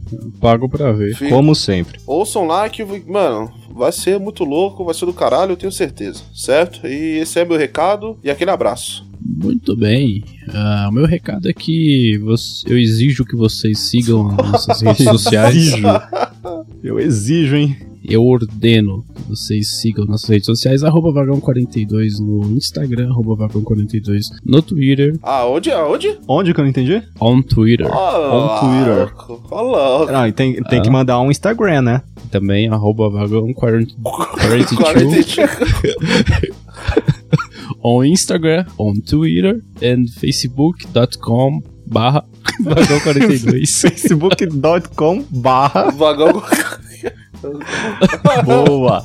pago 0.41 0.67
pra 0.67 0.91
ver. 0.91 1.13
Fica- 1.15 1.29
Como 1.29 1.53
sempre. 1.53 1.99
Ouçam 2.07 2.47
lá 2.47 2.67
que, 2.69 2.83
mano, 2.83 3.53
vai 3.71 3.91
ser 3.91 4.19
muito 4.19 4.43
louco, 4.43 4.83
vai 4.83 4.95
ser 4.95 5.05
do 5.05 5.13
caralho, 5.13 5.51
eu 5.51 5.57
tenho 5.57 5.71
certeza, 5.71 6.23
certo? 6.33 6.87
E 6.87 7.19
esse 7.19 7.39
é 7.39 7.45
meu 7.45 7.55
recado 7.57 8.17
e 8.23 8.31
aquele 8.31 8.49
abraço. 8.49 9.05
Muito 9.23 9.75
bem. 9.75 10.23
Ah, 10.49 10.87
o 10.89 10.91
meu 10.93 11.05
recado 11.05 11.47
é 11.47 11.53
que 11.53 12.17
você- 12.23 12.65
eu 12.67 12.79
exijo 12.79 13.23
que 13.23 13.35
vocês 13.35 13.77
sigam 13.79 14.29
as 14.39 14.51
nossas 14.67 14.81
redes 14.81 15.05
sociais. 15.05 15.71
Eu 16.83 16.99
exijo, 16.99 17.55
hein? 17.55 17.75
Eu 18.03 18.25
ordeno 18.25 19.05
que 19.15 19.21
vocês 19.29 19.79
sigam 19.79 20.05
nossas 20.05 20.29
redes 20.29 20.45
sociais, 20.45 20.83
arroba 20.83 21.13
vagão42 21.13 22.19
no 22.19 22.57
Instagram, 22.57 23.09
arroba 23.09 23.47
vagão42 23.47 24.19
no 24.45 24.61
Twitter, 24.61 25.17
Aonde? 25.23 25.71
Aonde? 25.71 26.19
Onde 26.27 26.53
que 26.53 26.59
eu 26.59 26.63
não 26.63 26.69
entendi? 26.69 27.01
on 27.21 27.41
Twitter. 27.41 27.87
Oh, 27.87 28.59
Twitter. 28.59 28.97
louco, 29.27 29.47
ó 29.49 29.61
louco. 29.61 30.11
Ah, 30.13 30.27
e 30.27 30.33
tem, 30.33 30.61
tem 30.63 30.79
Ah. 30.79 30.81
que 30.81 30.89
mandar 30.89 31.21
um 31.21 31.31
Instagram, 31.31 31.81
né? 31.83 32.01
Também 32.29 32.67
arroba 32.67 33.09
vagão42 33.09 33.95
42. 34.75 35.37
on 37.81 38.03
Instagram, 38.03 38.65
on 38.77 38.95
Twitter 38.95 39.61
and 39.81 40.07
facebook.com 40.19 41.61
barra 41.85 42.25
vagão42. 42.61 43.67
facebook.com 43.81 45.25
barra 45.29 45.91
Vagão. 45.91 46.41
boa. 48.45 49.03